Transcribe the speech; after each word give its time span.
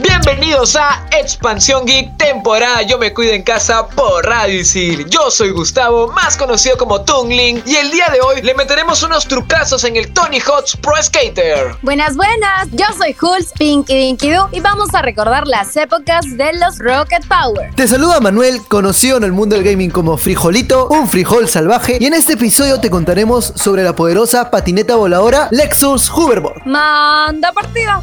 Bienvenidos 0.00 0.76
a 0.76 1.06
Expansión 1.10 1.84
Geek, 1.84 2.16
temporada 2.18 2.82
Yo 2.82 2.98
me 2.98 3.12
cuido 3.12 3.32
en 3.32 3.42
casa 3.42 3.88
por 3.88 4.24
Radio 4.24 4.60
Isil. 4.60 5.08
Yo 5.08 5.30
soy 5.30 5.50
Gustavo, 5.50 6.08
más 6.12 6.36
conocido 6.36 6.76
como 6.76 7.00
Tungling, 7.02 7.62
y 7.66 7.74
el 7.74 7.90
día 7.90 8.06
de 8.12 8.20
hoy 8.20 8.42
le 8.42 8.54
meteremos 8.54 9.02
unos 9.02 9.26
trucazos 9.26 9.82
en 9.82 9.96
el 9.96 10.12
Tony 10.12 10.38
Hawk's 10.38 10.76
Pro 10.76 10.94
Skater. 11.02 11.76
Buenas, 11.82 12.16
buenas, 12.16 12.68
yo 12.70 12.84
soy 12.96 13.16
Hulz, 13.20 13.52
Pinky 13.58 13.96
Dinky 13.96 14.30
Doo, 14.30 14.48
y 14.52 14.60
vamos 14.60 14.94
a 14.94 15.02
recordar 15.02 15.48
las 15.48 15.76
épocas 15.76 16.24
de 16.36 16.52
los 16.54 16.78
Rocket 16.78 17.26
Power. 17.26 17.74
Te 17.74 17.88
saluda 17.88 18.20
Manuel, 18.20 18.60
conocido 18.68 19.16
en 19.16 19.24
el 19.24 19.32
mundo 19.32 19.56
del 19.56 19.64
gaming 19.64 19.90
como 19.90 20.16
Frijolito, 20.16 20.88
un 20.88 21.08
frijol 21.08 21.48
salvaje, 21.48 21.98
y 22.00 22.06
en 22.06 22.14
este 22.14 22.34
episodio 22.34 22.78
te 22.78 22.90
contaremos 22.90 23.52
sobre 23.56 23.82
la 23.82 23.96
poderosa 23.96 24.50
patineta 24.50 24.94
voladora 24.94 25.48
Lexus 25.50 26.08
Hoverboard. 26.10 26.64
Manda 26.66 27.52
partida. 27.52 28.02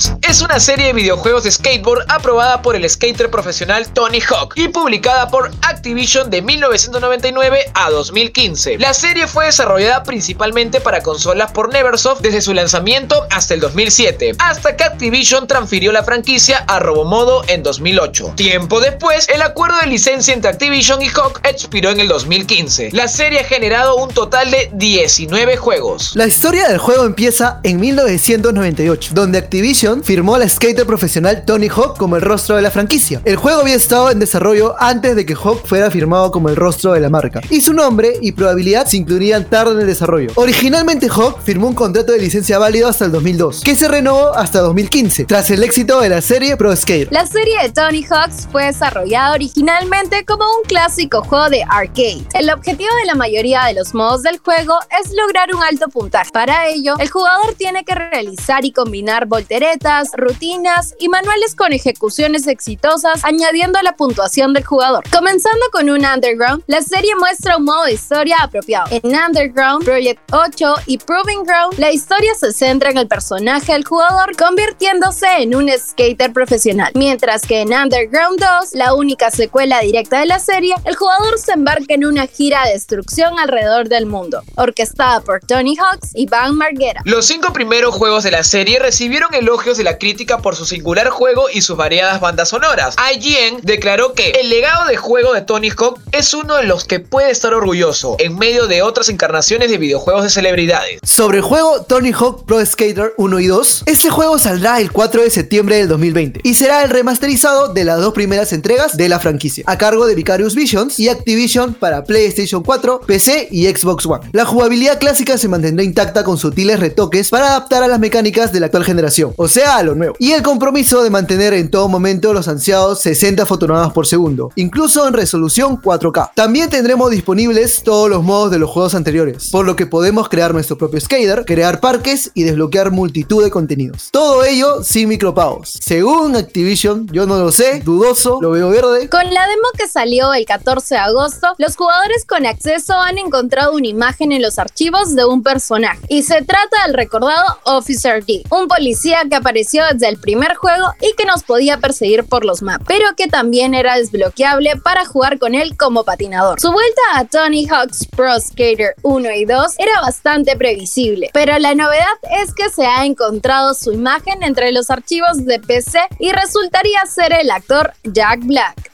Tony 0.00 0.12
Hawk's 0.12 0.19
es 0.30 0.42
una 0.42 0.60
serie 0.60 0.86
de 0.86 0.92
videojuegos 0.92 1.42
de 1.42 1.50
skateboard 1.50 2.04
aprobada 2.06 2.62
por 2.62 2.76
el 2.76 2.88
skater 2.88 3.32
profesional 3.32 3.88
Tony 3.88 4.20
Hawk 4.20 4.52
y 4.54 4.68
publicada 4.68 5.28
por 5.28 5.50
Activision 5.62 6.30
de 6.30 6.40
1999 6.40 7.64
a 7.74 7.90
2015. 7.90 8.78
La 8.78 8.94
serie 8.94 9.26
fue 9.26 9.46
desarrollada 9.46 10.04
principalmente 10.04 10.80
para 10.80 11.02
consolas 11.02 11.50
por 11.50 11.72
Neversoft 11.72 12.20
desde 12.20 12.42
su 12.42 12.54
lanzamiento 12.54 13.26
hasta 13.28 13.54
el 13.54 13.60
2007, 13.60 14.36
hasta 14.38 14.76
que 14.76 14.84
Activision 14.84 15.48
transfirió 15.48 15.90
la 15.90 16.04
franquicia 16.04 16.58
a 16.58 16.78
Robomodo 16.78 17.42
en 17.48 17.64
2008. 17.64 18.34
Tiempo 18.36 18.78
después, 18.78 19.28
el 19.30 19.42
acuerdo 19.42 19.80
de 19.80 19.88
licencia 19.88 20.32
entre 20.32 20.50
Activision 20.52 21.02
y 21.02 21.08
Hawk 21.08 21.40
expiró 21.42 21.90
en 21.90 21.98
el 21.98 22.06
2015. 22.06 22.90
La 22.92 23.08
serie 23.08 23.40
ha 23.40 23.44
generado 23.44 23.96
un 23.96 24.10
total 24.10 24.52
de 24.52 24.70
19 24.74 25.56
juegos. 25.56 26.12
La 26.14 26.28
historia 26.28 26.68
del 26.68 26.78
juego 26.78 27.04
empieza 27.04 27.58
en 27.64 27.80
1998, 27.80 29.10
donde 29.12 29.38
Activision 29.38 30.04
firmó 30.04 30.19
al 30.20 30.48
skater 30.50 30.86
profesional 30.86 31.44
Tony 31.46 31.68
Hawk 31.68 31.96
como 31.96 32.14
el 32.14 32.22
rostro 32.22 32.54
de 32.54 32.62
la 32.62 32.70
franquicia. 32.70 33.22
El 33.24 33.36
juego 33.36 33.62
había 33.62 33.74
estado 33.74 34.10
en 34.10 34.18
desarrollo 34.18 34.76
antes 34.78 35.16
de 35.16 35.24
que 35.24 35.34
Hawk 35.34 35.66
fuera 35.66 35.90
firmado 35.90 36.30
como 36.30 36.50
el 36.50 36.56
rostro 36.56 36.92
de 36.92 37.00
la 37.00 37.08
marca, 37.08 37.40
y 37.48 37.62
su 37.62 37.72
nombre 37.72 38.12
y 38.20 38.32
probabilidad 38.32 38.86
se 38.86 38.98
incluirían 38.98 39.46
tarde 39.46 39.72
en 39.72 39.80
el 39.80 39.86
desarrollo. 39.86 40.30
Originalmente 40.34 41.08
Hawk 41.08 41.40
firmó 41.42 41.68
un 41.68 41.74
contrato 41.74 42.12
de 42.12 42.18
licencia 42.18 42.58
válido 42.58 42.88
hasta 42.88 43.06
el 43.06 43.12
2002, 43.12 43.62
que 43.62 43.74
se 43.74 43.88
renovó 43.88 44.34
hasta 44.34 44.60
2015, 44.60 45.24
tras 45.24 45.50
el 45.50 45.62
éxito 45.62 46.00
de 46.00 46.10
la 46.10 46.20
serie 46.20 46.56
Pro 46.58 46.76
Skater. 46.76 47.08
La 47.10 47.26
serie 47.26 47.62
de 47.62 47.70
Tony 47.70 48.04
Hawk's 48.04 48.46
fue 48.52 48.66
desarrollada 48.66 49.32
originalmente 49.32 50.26
como 50.26 50.44
un 50.44 50.64
clásico 50.68 51.22
juego 51.22 51.48
de 51.48 51.64
arcade. 51.66 52.26
El 52.34 52.50
objetivo 52.50 52.90
de 53.00 53.06
la 53.06 53.14
mayoría 53.14 53.64
de 53.64 53.74
los 53.74 53.94
modos 53.94 54.22
del 54.22 54.38
juego 54.38 54.78
es 55.02 55.12
lograr 55.12 55.54
un 55.54 55.62
alto 55.62 55.88
puntaje. 55.88 56.30
Para 56.30 56.68
ello, 56.68 56.96
el 56.98 57.08
jugador 57.08 57.54
tiene 57.54 57.84
que 57.84 57.94
realizar 57.94 58.66
y 58.66 58.72
combinar 58.72 59.26
volteretas, 59.26 60.09
rutinas 60.16 60.94
y 60.98 61.08
manuales 61.08 61.54
con 61.54 61.72
ejecuciones 61.72 62.46
exitosas, 62.46 63.24
añadiendo 63.24 63.80
la 63.82 63.96
puntuación 63.96 64.52
del 64.52 64.64
jugador. 64.64 65.04
Comenzando 65.10 65.64
con 65.72 65.90
un 65.90 66.04
Underground, 66.04 66.62
la 66.66 66.82
serie 66.82 67.14
muestra 67.16 67.56
un 67.56 67.64
modo 67.64 67.84
de 67.84 67.92
historia 67.92 68.38
apropiado. 68.42 68.86
En 68.90 69.14
Underground, 69.14 69.84
Project 69.84 70.20
8 70.32 70.74
y 70.86 70.98
Proving 70.98 71.44
Ground, 71.44 71.78
la 71.78 71.92
historia 71.92 72.34
se 72.34 72.52
centra 72.52 72.90
en 72.90 72.98
el 72.98 73.08
personaje 73.08 73.72
del 73.72 73.84
jugador 73.84 74.36
convirtiéndose 74.36 75.26
en 75.38 75.54
un 75.54 75.70
skater 75.70 76.32
profesional. 76.32 76.92
Mientras 76.94 77.42
que 77.42 77.60
en 77.60 77.72
Underground 77.72 78.40
2, 78.40 78.74
la 78.74 78.94
única 78.94 79.30
secuela 79.30 79.80
directa 79.80 80.20
de 80.20 80.26
la 80.26 80.38
serie, 80.38 80.74
el 80.84 80.96
jugador 80.96 81.38
se 81.38 81.52
embarca 81.52 81.94
en 81.94 82.04
una 82.04 82.26
gira 82.26 82.64
de 82.64 82.72
destrucción 82.72 83.38
alrededor 83.38 83.88
del 83.88 84.06
mundo, 84.06 84.42
orquestada 84.56 85.20
por 85.20 85.40
Tony 85.40 85.76
Hawks 85.76 86.10
y 86.14 86.26
Van 86.26 86.56
Margera. 86.56 87.02
Los 87.04 87.26
cinco 87.26 87.52
primeros 87.52 87.94
juegos 87.94 88.24
de 88.24 88.30
la 88.30 88.44
serie 88.44 88.78
recibieron 88.78 89.34
elogios 89.34 89.76
de 89.76 89.84
la 89.84 89.98
crítica 90.00 90.38
por 90.38 90.56
su 90.56 90.64
singular 90.64 91.10
juego 91.10 91.44
y 91.52 91.62
sus 91.62 91.76
variadas 91.76 92.20
bandas 92.20 92.48
sonoras. 92.48 92.96
IGN 93.14 93.60
declaró 93.62 94.14
que 94.14 94.30
el 94.30 94.50
legado 94.50 94.88
de 94.88 94.96
juego 94.96 95.32
de 95.32 95.42
Tony 95.42 95.70
Hawk 95.70 96.00
es 96.10 96.34
uno 96.34 96.56
de 96.56 96.64
los 96.64 96.84
que 96.84 96.98
puede 96.98 97.30
estar 97.30 97.54
orgulloso 97.54 98.16
en 98.18 98.36
medio 98.36 98.66
de 98.66 98.82
otras 98.82 99.08
encarnaciones 99.08 99.70
de 99.70 99.78
videojuegos 99.78 100.24
de 100.24 100.30
celebridades. 100.30 100.98
Sobre 101.04 101.38
el 101.38 101.44
juego 101.44 101.82
Tony 101.82 102.10
Hawk 102.12 102.44
Pro 102.46 102.64
Skater 102.66 103.12
1 103.16 103.40
y 103.40 103.46
2, 103.46 103.82
este 103.86 104.10
juego 104.10 104.38
saldrá 104.40 104.80
el 104.80 104.90
4 104.90 105.22
de 105.22 105.30
septiembre 105.30 105.76
del 105.76 105.86
2020 105.88 106.40
y 106.42 106.54
será 106.54 106.82
el 106.82 106.90
remasterizado 106.90 107.68
de 107.68 107.84
las 107.84 108.00
dos 108.00 108.12
primeras 108.14 108.52
entregas 108.52 108.96
de 108.96 109.08
la 109.08 109.20
franquicia, 109.20 109.62
a 109.66 109.78
cargo 109.78 110.06
de 110.06 110.14
Vicarious 110.14 110.54
Visions 110.54 110.98
y 110.98 111.08
Activision 111.08 111.74
para 111.74 112.04
PlayStation 112.04 112.62
4, 112.62 113.02
PC 113.06 113.48
y 113.50 113.66
Xbox 113.66 114.06
One. 114.06 114.30
La 114.32 114.46
jugabilidad 114.46 114.98
clásica 114.98 115.36
se 115.36 115.48
mantendrá 115.48 115.84
intacta 115.84 116.24
con 116.24 116.38
sutiles 116.38 116.80
retoques 116.80 117.28
para 117.28 117.48
adaptar 117.48 117.82
a 117.82 117.88
las 117.88 118.00
mecánicas 118.00 118.52
de 118.52 118.60
la 118.60 118.66
actual 118.66 118.84
generación, 118.84 119.34
o 119.36 119.48
sea, 119.48 119.76
a 119.76 119.82
nuevo, 119.96 120.16
y 120.18 120.32
el 120.32 120.42
compromiso 120.42 121.02
de 121.02 121.10
mantener 121.10 121.54
en 121.54 121.70
todo 121.70 121.88
momento 121.88 122.32
los 122.32 122.48
ansiados 122.48 123.00
60 123.00 123.46
fotogramas 123.46 123.92
por 123.92 124.06
segundo, 124.06 124.50
incluso 124.56 125.06
en 125.06 125.14
resolución 125.14 125.80
4K. 125.80 126.32
También 126.34 126.70
tendremos 126.70 127.10
disponibles 127.10 127.82
todos 127.82 128.08
los 128.08 128.22
modos 128.22 128.50
de 128.50 128.58
los 128.58 128.70
juegos 128.70 128.94
anteriores, 128.94 129.50
por 129.50 129.66
lo 129.66 129.76
que 129.76 129.86
podemos 129.86 130.28
crear 130.28 130.52
nuestro 130.52 130.76
propio 130.76 131.00
skater, 131.00 131.44
crear 131.44 131.80
parques 131.80 132.30
y 132.34 132.44
desbloquear 132.44 132.90
multitud 132.90 133.42
de 133.42 133.50
contenidos. 133.50 134.08
Todo 134.10 134.44
ello 134.44 134.82
sin 134.82 135.08
micropagos. 135.08 135.78
Según 135.80 136.36
Activision, 136.36 137.06
yo 137.12 137.26
no 137.26 137.38
lo 137.38 137.52
sé, 137.52 137.80
dudoso, 137.80 138.38
lo 138.40 138.50
veo 138.50 138.70
verde. 138.70 139.08
Con 139.08 139.24
la 139.32 139.46
demo 139.46 139.68
que 139.76 139.88
salió 139.88 140.32
el 140.32 140.44
14 140.44 140.94
de 140.94 141.00
agosto, 141.00 141.48
los 141.58 141.76
jugadores 141.76 142.24
con 142.24 142.46
acceso 142.46 142.94
han 142.94 143.18
encontrado 143.18 143.72
una 143.72 143.86
imagen 143.86 144.32
en 144.32 144.42
los 144.42 144.58
archivos 144.58 145.14
de 145.14 145.24
un 145.24 145.42
personaje. 145.42 146.00
Y 146.08 146.22
se 146.22 146.42
trata 146.42 146.84
del 146.86 146.94
recordado 146.94 147.44
Officer 147.64 148.24
D, 148.24 148.42
un 148.50 148.68
policía 148.68 149.20
que 149.28 149.36
apareció 149.36 149.79
desde 149.86 150.08
el 150.08 150.18
primer 150.18 150.54
juego 150.54 150.86
y 151.00 151.14
que 151.16 151.24
nos 151.24 151.42
podía 151.42 151.78
perseguir 151.78 152.24
por 152.24 152.44
los 152.44 152.62
mapas, 152.62 152.86
pero 152.86 153.06
que 153.16 153.26
también 153.26 153.74
era 153.74 153.96
desbloqueable 153.96 154.76
para 154.82 155.04
jugar 155.04 155.38
con 155.38 155.54
él 155.54 155.76
como 155.76 156.04
patinador. 156.04 156.60
Su 156.60 156.72
vuelta 156.72 157.00
a 157.14 157.24
Tony 157.24 157.66
Hawk's 157.66 158.06
Pro 158.06 158.38
Skater 158.40 158.94
1 159.02 159.30
y 159.32 159.44
2 159.44 159.74
era 159.78 160.00
bastante 160.00 160.56
previsible, 160.56 161.30
pero 161.32 161.58
la 161.58 161.74
novedad 161.74 162.06
es 162.42 162.54
que 162.54 162.68
se 162.70 162.86
ha 162.86 163.04
encontrado 163.04 163.74
su 163.74 163.92
imagen 163.92 164.42
entre 164.42 164.72
los 164.72 164.90
archivos 164.90 165.44
de 165.44 165.58
PC 165.58 166.00
y 166.18 166.32
resultaría 166.32 167.04
ser 167.06 167.32
el 167.32 167.50
actor 167.50 167.92
Jack 168.04 168.40
Black. 168.42 168.90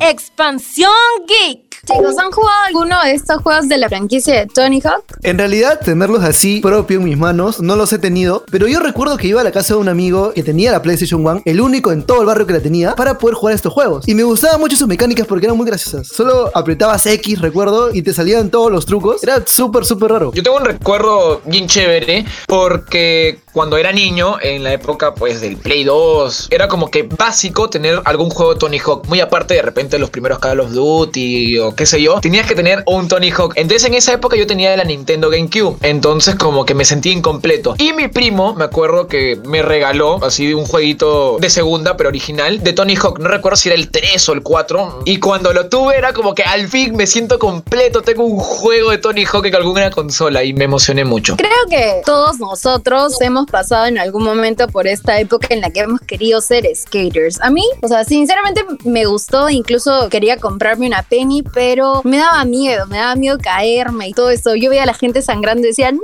Expansión 0.00 0.92
Geek. 1.26 1.69
Chicos, 1.92 2.18
¿han 2.18 2.30
jugado 2.30 2.60
alguno 2.68 2.96
de 3.02 3.12
estos 3.12 3.42
juegos 3.42 3.68
de 3.68 3.76
la 3.76 3.88
franquicia 3.88 4.40
de 4.40 4.46
Tony 4.46 4.80
Hawk? 4.84 5.04
En 5.22 5.38
realidad, 5.38 5.80
tenerlos 5.80 6.22
así 6.22 6.60
propio 6.60 6.98
en 6.98 7.04
mis 7.04 7.18
manos 7.18 7.60
no 7.60 7.74
los 7.74 7.92
he 7.92 7.98
tenido, 7.98 8.44
pero 8.48 8.68
yo 8.68 8.78
recuerdo 8.78 9.16
que 9.16 9.26
iba 9.26 9.40
a 9.40 9.44
la 9.44 9.50
casa 9.50 9.74
de 9.74 9.80
un 9.80 9.88
amigo 9.88 10.32
que 10.32 10.44
tenía 10.44 10.70
la 10.70 10.82
PlayStation 10.82 11.26
1, 11.26 11.42
el 11.44 11.60
único 11.60 11.90
en 11.90 12.04
todo 12.04 12.20
el 12.20 12.26
barrio 12.26 12.46
que 12.46 12.52
la 12.52 12.60
tenía, 12.60 12.94
para 12.94 13.18
poder 13.18 13.34
jugar 13.34 13.56
estos 13.56 13.72
juegos. 13.72 14.06
Y 14.06 14.14
me 14.14 14.22
gustaban 14.22 14.60
mucho 14.60 14.76
sus 14.76 14.86
mecánicas 14.86 15.26
porque 15.26 15.46
eran 15.46 15.56
muy 15.56 15.66
graciosas. 15.66 16.06
Solo 16.06 16.52
apretabas 16.54 17.04
X, 17.06 17.40
recuerdo, 17.40 17.92
y 17.92 18.02
te 18.02 18.14
salían 18.14 18.50
todos 18.50 18.70
los 18.70 18.86
trucos. 18.86 19.22
Era 19.24 19.44
súper, 19.44 19.84
súper 19.84 20.12
raro. 20.12 20.32
Yo 20.32 20.44
tengo 20.44 20.58
un 20.58 20.64
recuerdo 20.64 21.40
bien 21.44 21.66
chévere 21.66 22.24
porque 22.46 23.40
cuando 23.52 23.76
era 23.76 23.90
niño, 23.90 24.36
en 24.40 24.62
la 24.62 24.72
época 24.72 25.14
pues 25.14 25.40
del 25.40 25.56
Play 25.56 25.82
2, 25.82 26.48
era 26.50 26.68
como 26.68 26.88
que 26.88 27.02
básico 27.02 27.68
tener 27.68 28.00
algún 28.04 28.30
juego 28.30 28.54
de 28.54 28.60
Tony 28.60 28.78
Hawk, 28.78 29.08
muy 29.08 29.20
aparte 29.20 29.54
de 29.54 29.62
repente 29.62 29.98
los 29.98 30.10
primeros 30.10 30.38
Call 30.38 30.60
of 30.60 30.70
Duty 30.70 31.58
o 31.58 31.74
qué 31.80 31.86
sé 31.86 32.02
yo, 32.02 32.20
tenías 32.20 32.46
que 32.46 32.54
tener 32.54 32.82
un 32.84 33.08
Tony 33.08 33.30
Hawk. 33.30 33.54
Entonces 33.56 33.88
en 33.88 33.94
esa 33.94 34.12
época 34.12 34.36
yo 34.36 34.46
tenía 34.46 34.76
la 34.76 34.84
Nintendo 34.84 35.30
GameCube, 35.30 35.78
entonces 35.80 36.34
como 36.34 36.66
que 36.66 36.74
me 36.74 36.84
sentí 36.84 37.08
incompleto. 37.08 37.74
Y 37.78 37.94
mi 37.94 38.08
primo, 38.08 38.54
me 38.54 38.64
acuerdo 38.64 39.06
que 39.06 39.40
me 39.46 39.62
regaló 39.62 40.22
así 40.22 40.52
un 40.52 40.66
jueguito 40.66 41.38
de 41.40 41.48
segunda, 41.48 41.96
pero 41.96 42.10
original, 42.10 42.62
de 42.62 42.74
Tony 42.74 42.96
Hawk, 42.96 43.18
no 43.18 43.28
recuerdo 43.28 43.56
si 43.56 43.70
era 43.70 43.76
el 43.76 43.90
3 43.90 44.28
o 44.28 44.32
el 44.34 44.42
4, 44.42 45.04
y 45.06 45.20
cuando 45.20 45.54
lo 45.54 45.70
tuve 45.70 45.96
era 45.96 46.12
como 46.12 46.34
que 46.34 46.42
al 46.42 46.68
fin 46.68 46.94
me 46.96 47.06
siento 47.06 47.38
completo, 47.38 48.02
tengo 48.02 48.24
un 48.24 48.38
juego 48.38 48.90
de 48.90 48.98
Tony 48.98 49.24
Hawk 49.24 49.46
en 49.46 49.54
alguna 49.54 49.90
consola 49.90 50.44
y 50.44 50.52
me 50.52 50.64
emocioné 50.64 51.06
mucho. 51.06 51.36
Creo 51.38 51.50
que 51.70 52.02
todos 52.04 52.40
nosotros 52.40 53.18
hemos 53.22 53.46
pasado 53.46 53.86
en 53.86 53.96
algún 53.96 54.24
momento 54.24 54.68
por 54.68 54.86
esta 54.86 55.18
época 55.18 55.46
en 55.48 55.62
la 55.62 55.70
que 55.70 55.80
hemos 55.80 56.02
querido 56.02 56.42
ser 56.42 56.68
skaters. 56.76 57.40
A 57.40 57.48
mí, 57.48 57.64
o 57.80 57.88
sea, 57.88 58.04
sinceramente 58.04 58.66
me 58.84 59.06
gustó, 59.06 59.48
incluso 59.48 60.10
quería 60.10 60.36
comprarme 60.36 60.86
una 60.86 61.02
penny, 61.04 61.42
pero 61.42 61.59
me 62.04 62.18
daba 62.18 62.44
miedo, 62.44 62.86
me 62.86 62.96
daba 62.96 63.14
miedo 63.16 63.38
caerme 63.38 64.08
y 64.08 64.12
todo 64.12 64.30
eso. 64.30 64.54
Yo 64.54 64.70
veía 64.70 64.84
a 64.84 64.86
la 64.86 64.94
gente 64.94 65.22
sangrando 65.22 65.66
y 65.66 65.70
decía, 65.70 65.92
no, 65.92 66.00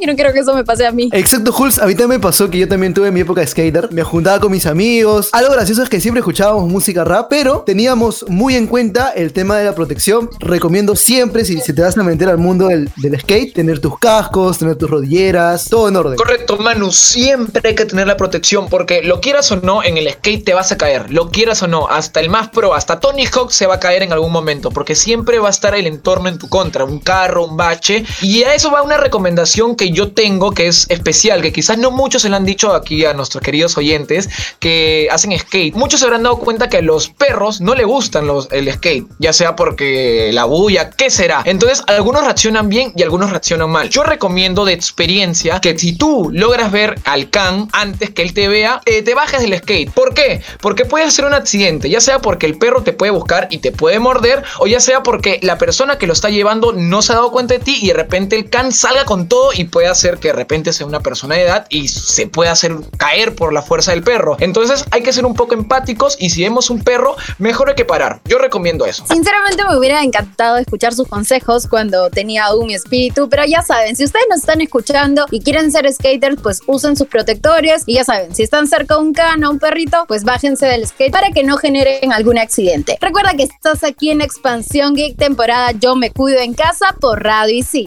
yo 0.00 0.06
no 0.06 0.14
quiero 0.14 0.32
que 0.32 0.40
eso 0.40 0.54
me 0.54 0.64
pase 0.64 0.86
a 0.86 0.92
mí. 0.92 1.10
Exacto, 1.12 1.52
Jules, 1.52 1.78
a 1.78 1.86
mí 1.86 1.94
también 1.94 2.20
me 2.20 2.22
pasó 2.22 2.48
que 2.48 2.58
yo 2.58 2.68
también 2.68 2.94
tuve 2.94 3.10
mi 3.10 3.20
época 3.20 3.40
de 3.40 3.46
skater. 3.46 3.88
Me 3.92 4.02
juntaba 4.02 4.40
con 4.40 4.52
mis 4.52 4.66
amigos. 4.66 5.30
Algo 5.32 5.52
gracioso 5.52 5.82
es 5.82 5.88
que 5.88 6.00
siempre 6.00 6.20
escuchábamos 6.20 6.68
música 6.68 7.04
rap, 7.04 7.28
pero 7.28 7.60
teníamos 7.66 8.24
muy 8.28 8.56
en 8.56 8.66
cuenta 8.66 9.10
el 9.10 9.32
tema 9.32 9.58
de 9.58 9.64
la 9.64 9.74
protección. 9.74 10.30
Recomiendo 10.38 10.96
siempre, 10.96 11.44
si, 11.44 11.60
si 11.60 11.72
te 11.72 11.82
vas 11.82 11.96
a 11.96 12.02
meter 12.02 12.28
al 12.28 12.38
mundo 12.38 12.68
del, 12.68 12.90
del 12.96 13.20
skate, 13.20 13.54
tener 13.54 13.80
tus 13.80 13.98
cascos, 13.98 14.58
tener 14.58 14.76
tus 14.76 14.88
rodilleras, 14.88 15.68
todo 15.68 15.88
en 15.88 15.96
orden. 15.96 16.16
Correcto, 16.16 16.56
Manu, 16.58 16.92
siempre 16.92 17.68
hay 17.68 17.74
que 17.74 17.84
tener 17.84 18.06
la 18.06 18.16
protección 18.16 18.68
porque 18.68 19.02
lo 19.02 19.20
quieras 19.20 19.50
o 19.52 19.56
no, 19.56 19.82
en 19.82 19.96
el 19.96 20.10
skate 20.10 20.44
te 20.44 20.54
vas 20.54 20.72
a 20.72 20.78
caer, 20.78 21.10
lo 21.10 21.30
quieras 21.30 21.62
o 21.62 21.66
no, 21.66 21.88
hasta 21.88 22.20
el 22.20 22.30
más 22.30 22.48
pro, 22.48 22.74
hasta 22.74 23.00
Tony 23.00 23.26
Hawk 23.26 23.50
se 23.50 23.66
va 23.66 23.76
a 23.76 23.80
caer 23.80 24.02
en 24.02 24.12
algún 24.12 24.32
momento 24.32 24.70
porque 24.70 24.94
siempre 25.00 25.38
va 25.38 25.48
a 25.48 25.50
estar 25.50 25.74
el 25.74 25.86
entorno 25.86 26.28
en 26.28 26.38
tu 26.38 26.48
contra, 26.48 26.84
un 26.84 27.00
carro, 27.00 27.46
un 27.46 27.56
bache 27.56 28.04
y 28.22 28.42
a 28.42 28.54
eso 28.54 28.70
va 28.70 28.82
una 28.82 28.96
recomendación 28.96 29.76
que 29.76 29.90
yo 29.90 30.12
tengo 30.12 30.52
que 30.52 30.68
es 30.68 30.86
especial, 30.88 31.42
que 31.42 31.52
quizás 31.52 31.78
no 31.78 31.90
muchos 31.90 32.22
se 32.22 32.28
lo 32.28 32.36
han 32.36 32.44
dicho 32.44 32.74
aquí 32.74 33.04
a 33.04 33.14
nuestros 33.14 33.42
queridos 33.42 33.76
oyentes 33.76 34.28
que 34.58 35.08
hacen 35.10 35.36
skate. 35.38 35.74
Muchos 35.74 36.00
se 36.00 36.06
habrán 36.06 36.22
dado 36.22 36.38
cuenta 36.38 36.68
que 36.68 36.78
a 36.78 36.82
los 36.82 37.08
perros 37.08 37.60
no 37.60 37.74
le 37.74 37.84
gustan 37.84 38.26
los, 38.26 38.48
el 38.52 38.72
skate, 38.72 39.06
ya 39.18 39.32
sea 39.32 39.56
porque 39.56 40.30
la 40.32 40.44
bulla, 40.44 40.90
¿qué 40.90 41.10
será? 41.10 41.42
Entonces 41.44 41.82
algunos 41.86 42.24
reaccionan 42.24 42.68
bien 42.68 42.92
y 42.96 43.02
algunos 43.02 43.30
reaccionan 43.30 43.70
mal. 43.70 43.88
Yo 43.88 44.02
recomiendo 44.02 44.64
de 44.64 44.72
experiencia 44.72 45.60
que 45.60 45.78
si 45.78 45.92
tú 45.96 46.30
logras 46.32 46.70
ver 46.70 46.98
al 47.04 47.30
can 47.30 47.68
antes 47.72 48.10
que 48.10 48.22
él 48.22 48.34
te 48.34 48.48
vea, 48.48 48.80
eh, 48.86 49.02
te 49.02 49.14
bajes 49.14 49.40
del 49.40 49.56
skate. 49.56 49.90
¿Por 49.90 50.14
qué? 50.14 50.42
Porque 50.60 50.84
puede 50.84 51.10
ser 51.10 51.24
un 51.24 51.34
accidente, 51.34 51.88
ya 51.88 52.00
sea 52.00 52.18
porque 52.20 52.46
el 52.46 52.58
perro 52.58 52.82
te 52.82 52.92
puede 52.92 53.12
buscar 53.12 53.48
y 53.50 53.58
te 53.58 53.72
puede 53.72 53.98
morder, 53.98 54.42
o 54.58 54.66
ya 54.66 54.80
sea 54.80 54.89
porque 55.02 55.38
la 55.42 55.58
persona 55.58 55.98
que 55.98 56.06
lo 56.06 56.12
está 56.12 56.28
llevando 56.28 56.72
no 56.72 57.02
se 57.02 57.12
ha 57.12 57.16
dado 57.16 57.30
cuenta 57.30 57.54
de 57.54 57.60
ti 57.60 57.78
y 57.80 57.88
de 57.88 57.94
repente 57.94 58.36
el 58.36 58.50
can 58.50 58.72
salga 58.72 59.04
con 59.04 59.28
todo 59.28 59.50
y 59.54 59.64
puede 59.64 59.86
hacer 59.86 60.18
que 60.18 60.28
de 60.28 60.34
repente 60.34 60.72
sea 60.72 60.86
una 60.86 61.00
persona 61.00 61.36
de 61.36 61.42
edad 61.42 61.66
y 61.70 61.88
se 61.88 62.26
pueda 62.26 62.52
hacer 62.52 62.76
caer 62.96 63.34
por 63.34 63.52
la 63.52 63.62
fuerza 63.62 63.92
del 63.92 64.02
perro. 64.02 64.36
Entonces 64.40 64.84
hay 64.90 65.02
que 65.02 65.12
ser 65.12 65.24
un 65.24 65.34
poco 65.34 65.54
empáticos 65.54 66.16
y 66.18 66.30
si 66.30 66.42
vemos 66.42 66.70
un 66.70 66.82
perro, 66.82 67.16
mejor 67.38 67.68
hay 67.68 67.74
que 67.74 67.84
parar. 67.84 68.20
Yo 68.24 68.38
recomiendo 68.38 68.86
eso. 68.86 69.04
Sinceramente 69.06 69.64
me 69.68 69.76
hubiera 69.76 70.02
encantado 70.02 70.56
escuchar 70.56 70.94
sus 70.94 71.08
consejos 71.08 71.66
cuando 71.68 72.10
tenía 72.10 72.46
aún 72.46 72.66
mi 72.66 72.74
espíritu, 72.74 73.28
pero 73.28 73.44
ya 73.46 73.62
saben, 73.62 73.96
si 73.96 74.04
ustedes 74.04 74.26
nos 74.28 74.40
están 74.40 74.60
escuchando 74.60 75.26
y 75.30 75.40
quieren 75.40 75.70
ser 75.70 75.90
skaters, 75.92 76.40
pues 76.42 76.60
usen 76.66 76.96
sus 76.96 77.06
protectores 77.06 77.84
y 77.86 77.94
ya 77.94 78.04
saben, 78.04 78.34
si 78.34 78.42
están 78.42 78.66
cerca 78.66 78.94
de 78.94 79.00
un 79.00 79.12
can 79.12 79.44
o 79.44 79.50
un 79.50 79.58
perrito, 79.58 80.04
pues 80.08 80.24
bájense 80.24 80.66
del 80.66 80.86
skate 80.86 81.12
para 81.12 81.30
que 81.30 81.44
no 81.44 81.56
generen 81.56 82.12
algún 82.12 82.38
accidente. 82.38 82.98
Recuerda 83.00 83.34
que 83.34 83.44
estás 83.44 83.84
aquí 83.84 84.10
en 84.10 84.20
Expansión 84.20 84.79
Geek 84.88 85.16
temporada 85.16 85.72
Yo 85.72 85.94
me 85.94 86.10
cuido 86.10 86.40
en 86.40 86.54
casa 86.54 86.96
por 87.00 87.22
Radio 87.22 87.54
y 87.54 87.62
sí. 87.62 87.86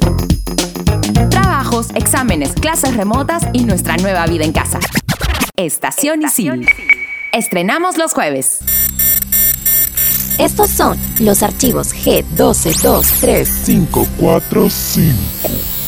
Trabajos, 1.32 1.88
exámenes, 1.96 2.54
clases 2.54 2.96
remotas 2.96 3.48
y 3.52 3.64
nuestra 3.66 3.98
nueva 3.98 4.28
vida 4.28 4.46
en 4.46 4.54
casa. 4.54 4.80
Estación 5.56 6.22
Isil. 6.22 6.68
Estrenamos 7.32 7.98
los 7.98 8.14
jueves. 8.14 8.60
Estos 10.38 10.70
son 10.70 11.00
los 11.20 11.42
archivos 11.42 11.94
G1223. 11.96 13.66
545. 13.66 15.18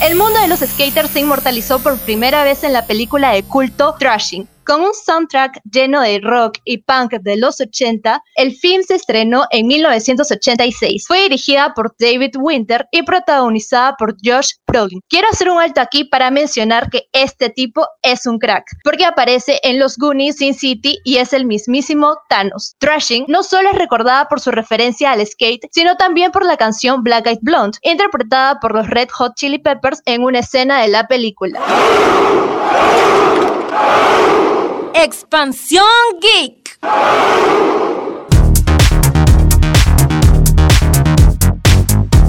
El 0.02 0.16
mundo 0.16 0.40
de 0.40 0.48
los 0.48 0.60
skaters 0.60 1.12
se 1.12 1.20
inmortalizó 1.20 1.80
por 1.80 1.98
primera 2.00 2.44
vez 2.44 2.64
en 2.64 2.74
la 2.74 2.88
película 2.88 3.32
de 3.32 3.44
culto 3.44 3.96
Thrashing. 4.00 4.48
Con 4.66 4.82
un 4.82 4.96
soundtrack 4.96 5.62
lleno 5.72 6.02
de 6.02 6.20
rock 6.24 6.58
y 6.66 6.80
punk 6.80 7.14
de 7.22 7.38
los 7.38 7.62
80, 7.62 8.24
el 8.36 8.56
film 8.56 8.82
se 8.82 8.96
estrenó 8.96 9.46
en 9.52 9.68
1986. 9.68 11.06
Fue 11.08 11.22
dirigida 11.22 11.74
por 11.76 11.96
David 12.00 12.32
Winter 12.40 12.88
y 12.92 13.04
protagonizada 13.04 13.96
por 13.96 14.16
Josh 14.24 14.54
Brolin. 14.66 15.02
Quiero 15.08 15.28
hacer 15.32 15.52
un 15.52 15.62
alto 15.62 15.82
aquí 15.82 16.06
para 16.06 16.32
mencionar 16.32 16.90
que 16.90 17.08
este 17.14 17.52
tipo 17.52 17.86
es 18.02 18.26
un 18.26 18.40
crack, 18.40 18.66
porque 18.84 19.06
aparece 19.06 19.60
en 19.62 19.78
los 19.78 19.98
Goonies, 19.98 20.38
Sin 20.38 20.56
City 20.56 20.98
y 21.04 21.18
es 21.18 21.34
el 21.34 21.46
mismísimo 21.46 22.18
Thanos. 22.28 22.76
Thrashing 22.80 23.26
no 23.28 23.44
solo 23.44 23.70
es 23.70 23.78
recordada 23.78 24.28
por 24.28 24.40
su 24.40 24.50
referencia 24.50 25.12
al 25.12 25.24
skate, 25.28 25.68
sino 25.72 25.96
también 25.96 26.32
por 26.32 26.44
la 26.44 26.58
canción 26.58 27.04
Black 27.04 27.28
Eyed 27.28 27.40
Blonde, 27.44 27.78
interpretada 27.84 28.60
por 28.60 28.74
los 28.74 28.90
Red 28.90 29.10
Hot 29.12 29.36
Chili 29.36 29.60
Peppers 29.60 30.02
en 30.06 30.24
una 30.24 30.40
escena 30.40 30.82
de 30.82 30.88
la 30.88 31.08
película. 31.08 31.62
Expansión 34.98 35.84
Geek. 36.22 36.80